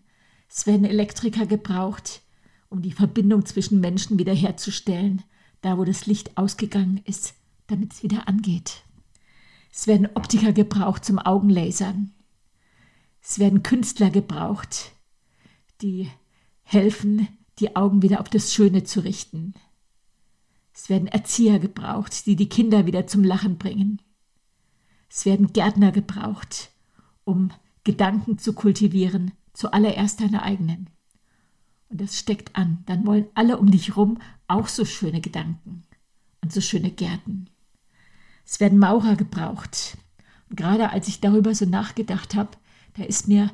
Es 0.49 0.65
werden 0.65 0.85
Elektriker 0.85 1.45
gebraucht, 1.45 2.21
um 2.69 2.81
die 2.81 2.91
Verbindung 2.91 3.45
zwischen 3.45 3.79
Menschen 3.79 4.17
wiederherzustellen, 4.17 5.23
da 5.61 5.77
wo 5.77 5.83
das 5.83 6.05
Licht 6.05 6.37
ausgegangen 6.37 7.01
ist, 7.05 7.35
damit 7.67 7.93
es 7.93 8.03
wieder 8.03 8.27
angeht. 8.27 8.83
Es 9.71 9.87
werden 9.87 10.09
Optiker 10.13 10.53
gebraucht 10.53 11.03
zum 11.03 11.19
Augenlasern. 11.19 12.13
Es 13.21 13.39
werden 13.39 13.63
Künstler 13.63 14.09
gebraucht, 14.09 14.91
die 15.81 16.09
helfen, 16.63 17.27
die 17.59 17.75
Augen 17.75 18.01
wieder 18.01 18.19
auf 18.19 18.29
das 18.29 18.53
Schöne 18.53 18.83
zu 18.83 19.01
richten. 19.01 19.53
Es 20.73 20.89
werden 20.89 21.07
Erzieher 21.07 21.59
gebraucht, 21.59 22.25
die 22.25 22.35
die 22.35 22.49
Kinder 22.49 22.85
wieder 22.85 23.07
zum 23.07 23.23
Lachen 23.23 23.57
bringen. 23.57 24.01
Es 25.09 25.25
werden 25.25 25.53
Gärtner 25.53 25.91
gebraucht, 25.91 26.71
um 27.23 27.51
Gedanken 27.83 28.37
zu 28.37 28.53
kultivieren, 28.53 29.31
zuallererst 29.53 30.19
deine 30.19 30.43
eigenen 30.43 30.89
und 31.95 32.01
das 32.01 32.19
steckt 32.19 32.55
an, 32.55 32.83
dann 32.87 33.05
wollen 33.05 33.27
alle 33.35 33.57
um 33.57 33.71
dich 33.71 33.95
rum 33.95 34.19
auch 34.47 34.67
so 34.67 34.85
schöne 34.85 35.21
Gedanken 35.21 35.83
und 36.41 36.51
so 36.51 36.61
schöne 36.61 36.91
Gärten. 36.91 37.49
Es 38.45 38.59
werden 38.59 38.79
Maurer 38.79 39.15
gebraucht. 39.15 39.97
Und 40.49 40.57
gerade 40.57 40.89
als 40.89 41.07
ich 41.07 41.21
darüber 41.21 41.55
so 41.55 41.65
nachgedacht 41.65 42.35
habe, 42.35 42.49
da 42.95 43.03
ist 43.03 43.27
mir 43.27 43.51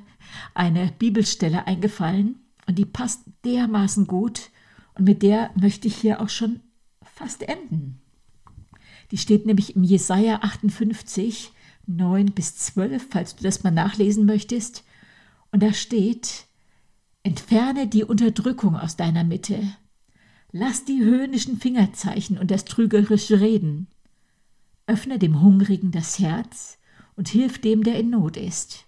eine 0.54 0.92
Bibelstelle 0.98 1.68
eingefallen 1.68 2.40
und 2.68 2.78
die 2.78 2.86
passt 2.86 3.22
dermaßen 3.46 4.08
gut 4.08 4.50
und 4.96 5.06
mit 5.06 5.24
der 5.24 5.52
möchte 5.56 5.88
ich 5.88 5.96
hier 5.98 6.22
auch 6.22 6.30
schon 6.30 6.62
fast 7.04 7.44
enden. 7.44 8.02
Die 9.12 9.18
steht 9.18 9.46
nämlich 9.46 9.76
im 9.76 9.84
Jesaja 9.84 10.40
58, 10.42 11.52
9 11.88 12.28
bis 12.28 12.56
12, 12.56 13.08
falls 13.10 13.36
du 13.36 13.44
das 13.44 13.64
mal 13.64 13.72
nachlesen 13.72 14.26
möchtest. 14.26 14.84
Und 15.52 15.62
da 15.62 15.74
steht, 15.74 16.46
Entferne 17.24 17.88
die 17.88 18.04
Unterdrückung 18.04 18.76
aus 18.76 18.96
deiner 18.96 19.24
Mitte. 19.24 19.62
Lass 20.52 20.86
die 20.86 21.04
höhnischen 21.04 21.58
Fingerzeichen 21.58 22.38
und 22.38 22.50
das 22.50 22.66
trügerische 22.66 23.40
Reden. 23.40 23.88
Öffne 24.88 25.20
dem 25.20 25.40
Hungrigen 25.42 25.92
das 25.92 26.18
Herz 26.18 26.80
und 27.16 27.30
hilf 27.30 27.60
dem, 27.60 27.84
der 27.84 28.00
in 28.00 28.10
Not 28.10 28.38
ist. 28.38 28.86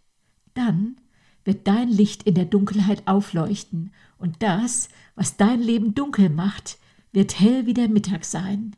Dann 0.55 0.97
wird 1.45 1.67
dein 1.67 1.89
Licht 1.89 2.23
in 2.23 2.35
der 2.35 2.45
Dunkelheit 2.45 3.07
aufleuchten, 3.07 3.91
und 4.17 4.41
das, 4.41 4.89
was 5.15 5.37
dein 5.37 5.61
Leben 5.61 5.93
dunkel 5.93 6.29
macht, 6.29 6.77
wird 7.11 7.39
hell 7.39 7.65
wie 7.65 7.73
der 7.73 7.89
Mittag 7.89 8.23
sein. 8.25 8.75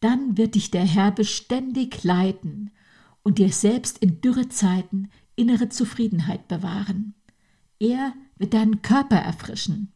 Dann 0.00 0.38
wird 0.38 0.54
dich 0.54 0.70
der 0.70 0.84
Herr 0.84 1.10
beständig 1.10 2.04
leiten 2.04 2.70
und 3.22 3.38
dir 3.38 3.52
selbst 3.52 3.98
in 3.98 4.20
Dürrezeiten 4.20 5.10
innere 5.36 5.68
Zufriedenheit 5.68 6.48
bewahren. 6.48 7.14
Er 7.78 8.14
wird 8.36 8.54
deinen 8.54 8.82
Körper 8.82 9.16
erfrischen. 9.16 9.92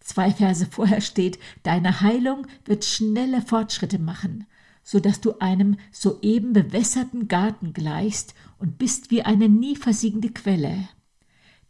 Zwei 0.00 0.30
Verse 0.30 0.66
vorher 0.66 1.00
steht, 1.00 1.38
deine 1.62 2.00
Heilung 2.00 2.46
wird 2.64 2.84
schnelle 2.84 3.40
Fortschritte 3.40 3.98
machen, 3.98 4.46
so 4.82 5.00
dass 5.00 5.20
du 5.20 5.38
einem 5.38 5.76
soeben 5.90 6.52
bewässerten 6.52 7.26
Garten 7.26 7.72
gleichst 7.72 8.34
und 8.58 8.76
bist 8.76 9.10
wie 9.10 9.22
eine 9.22 9.48
nie 9.48 9.76
versiegende 9.76 10.28
Quelle. 10.28 10.88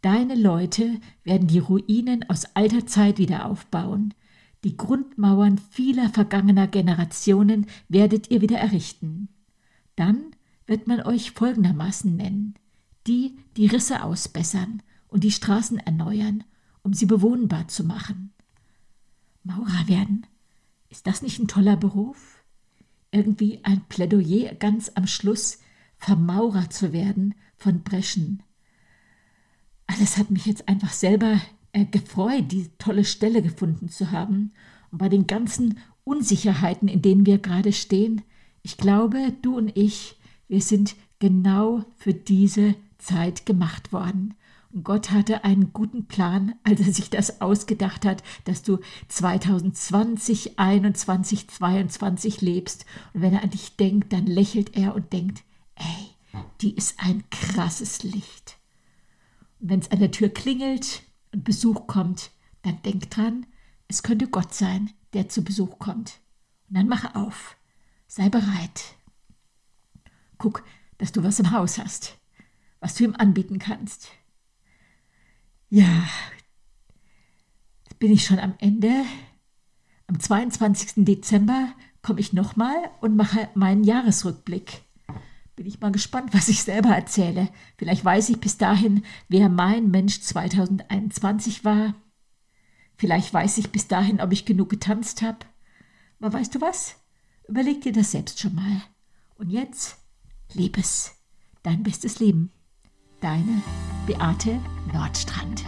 Deine 0.05 0.35
Leute 0.35 1.01
werden 1.23 1.47
die 1.47 1.57
Ruinen 1.57 2.29
aus 2.29 2.45
alter 2.53 2.85
Zeit 2.85 3.17
wieder 3.17 3.47
aufbauen. 3.47 4.13
Die 4.63 4.77
Grundmauern 4.77 5.57
vieler 5.71 6.09
vergangener 6.09 6.67
Generationen 6.67 7.65
werdet 7.89 8.29
ihr 8.29 8.39
wieder 8.39 8.59
errichten. 8.59 9.29
Dann 9.95 10.25
wird 10.67 10.85
man 10.85 11.01
euch 11.01 11.31
folgendermaßen 11.31 12.15
nennen, 12.15 12.53
die 13.07 13.35
die 13.57 13.65
Risse 13.65 14.03
ausbessern 14.03 14.83
und 15.07 15.23
die 15.23 15.31
Straßen 15.31 15.79
erneuern, 15.79 16.43
um 16.83 16.93
sie 16.93 17.07
bewohnbar 17.07 17.67
zu 17.67 17.83
machen. 17.83 18.31
Maurer 19.43 19.87
werden, 19.87 20.27
ist 20.89 21.07
das 21.07 21.23
nicht 21.23 21.39
ein 21.39 21.47
toller 21.47 21.77
Beruf? 21.77 22.43
Irgendwie 23.09 23.61
ein 23.63 23.81
Plädoyer 23.89 24.53
ganz 24.53 24.91
am 24.93 25.07
Schluss, 25.07 25.61
Vermaurer 25.97 26.69
zu 26.69 26.93
werden 26.93 27.33
von 27.57 27.81
Breschen. 27.81 28.43
Alles 29.87 30.17
hat 30.17 30.31
mich 30.31 30.45
jetzt 30.45 30.67
einfach 30.67 30.91
selber 30.91 31.39
äh, 31.73 31.85
gefreut, 31.85 32.51
die 32.51 32.69
tolle 32.77 33.05
Stelle 33.05 33.41
gefunden 33.41 33.89
zu 33.89 34.11
haben. 34.11 34.53
Und 34.91 34.97
bei 34.97 35.09
den 35.09 35.27
ganzen 35.27 35.77
Unsicherheiten, 36.03 36.87
in 36.87 37.01
denen 37.01 37.25
wir 37.25 37.37
gerade 37.37 37.73
stehen, 37.73 38.21
ich 38.63 38.77
glaube, 38.77 39.33
du 39.41 39.57
und 39.57 39.75
ich, 39.77 40.15
wir 40.47 40.61
sind 40.61 40.95
genau 41.19 41.85
für 41.97 42.13
diese 42.13 42.75
Zeit 42.97 43.45
gemacht 43.45 43.93
worden. 43.93 44.33
Gott 44.83 45.11
hatte 45.11 45.43
einen 45.45 45.71
guten 45.71 46.05
Plan, 46.07 46.55
als 46.63 46.81
er 46.81 46.91
sich 46.91 47.09
das 47.09 47.41
ausgedacht 47.41 48.05
hat, 48.05 48.23
dass 48.43 48.61
du 48.61 48.79
2020, 49.07 50.59
21, 50.59 51.47
22 51.47 52.41
lebst. 52.41 52.85
Und 53.13 53.21
wenn 53.21 53.33
er 53.33 53.43
an 53.43 53.51
dich 53.51 53.77
denkt, 53.77 54.11
dann 54.11 54.25
lächelt 54.25 54.75
er 54.75 54.95
und 54.95 55.13
denkt, 55.13 55.43
ey, 55.75 56.41
die 56.61 56.75
ist 56.75 56.95
ein 56.99 57.23
krasses 57.29 58.03
Licht. 58.03 58.54
Wenn 59.67 59.79
es 59.79 59.89
an 59.89 59.97
der 59.97 60.11
Tür 60.11 60.29
klingelt 60.29 61.01
und 61.33 61.43
Besuch 61.43 61.87
kommt, 61.87 62.29
dann 62.61 62.83
denk 62.83 63.09
dran, 63.09 63.47
es 63.87 64.03
könnte 64.03 64.27
Gott 64.27 64.53
sein, 64.53 64.91
der 65.13 65.27
zu 65.27 65.43
Besuch 65.43 65.79
kommt. 65.79 66.19
Und 66.69 66.77
dann 66.77 66.87
mache 66.87 67.15
auf, 67.15 67.57
sei 68.05 68.29
bereit. 68.29 68.95
Guck, 70.37 70.63
dass 70.99 71.11
du 71.11 71.23
was 71.23 71.39
im 71.39 71.49
Haus 71.49 71.79
hast, 71.79 72.15
was 72.79 72.93
du 72.93 73.05
ihm 73.05 73.15
anbieten 73.15 73.57
kannst. 73.57 74.09
Ja, 75.71 76.07
jetzt 77.85 77.97
bin 77.97 78.11
ich 78.11 78.23
schon 78.23 78.37
am 78.37 78.53
Ende. 78.59 79.03
Am 80.05 80.19
22. 80.19 81.05
Dezember 81.05 81.73
komme 82.03 82.19
ich 82.19 82.33
nochmal 82.33 82.91
und 83.01 83.15
mache 83.15 83.49
meinen 83.55 83.83
Jahresrückblick. 83.83 84.84
Bin 85.55 85.65
ich 85.65 85.79
mal 85.79 85.91
gespannt, 85.91 86.33
was 86.33 86.49
ich 86.49 86.63
selber 86.63 86.89
erzähle. 86.89 87.49
Vielleicht 87.77 88.03
weiß 88.03 88.29
ich 88.29 88.39
bis 88.39 88.57
dahin, 88.57 89.03
wer 89.29 89.49
mein 89.49 89.89
Mensch 89.89 90.21
2021 90.21 91.63
war. 91.63 91.95
Vielleicht 92.97 93.33
weiß 93.33 93.57
ich 93.57 93.71
bis 93.71 93.87
dahin, 93.87 94.21
ob 94.21 94.31
ich 94.31 94.45
genug 94.45 94.69
getanzt 94.69 95.21
habe. 95.21 95.39
Aber 96.19 96.33
weißt 96.33 96.55
du 96.55 96.61
was? 96.61 96.97
Überleg 97.47 97.81
dir 97.81 97.91
das 97.93 98.11
selbst 98.11 98.39
schon 98.39 98.55
mal. 98.55 98.81
Und 99.37 99.49
jetzt, 99.49 99.97
Liebes, 100.53 101.15
dein 101.63 101.83
bestes 101.83 102.19
Leben. 102.19 102.51
Deine 103.21 103.61
Beate 104.07 104.59
Nordstrand. 104.93 105.63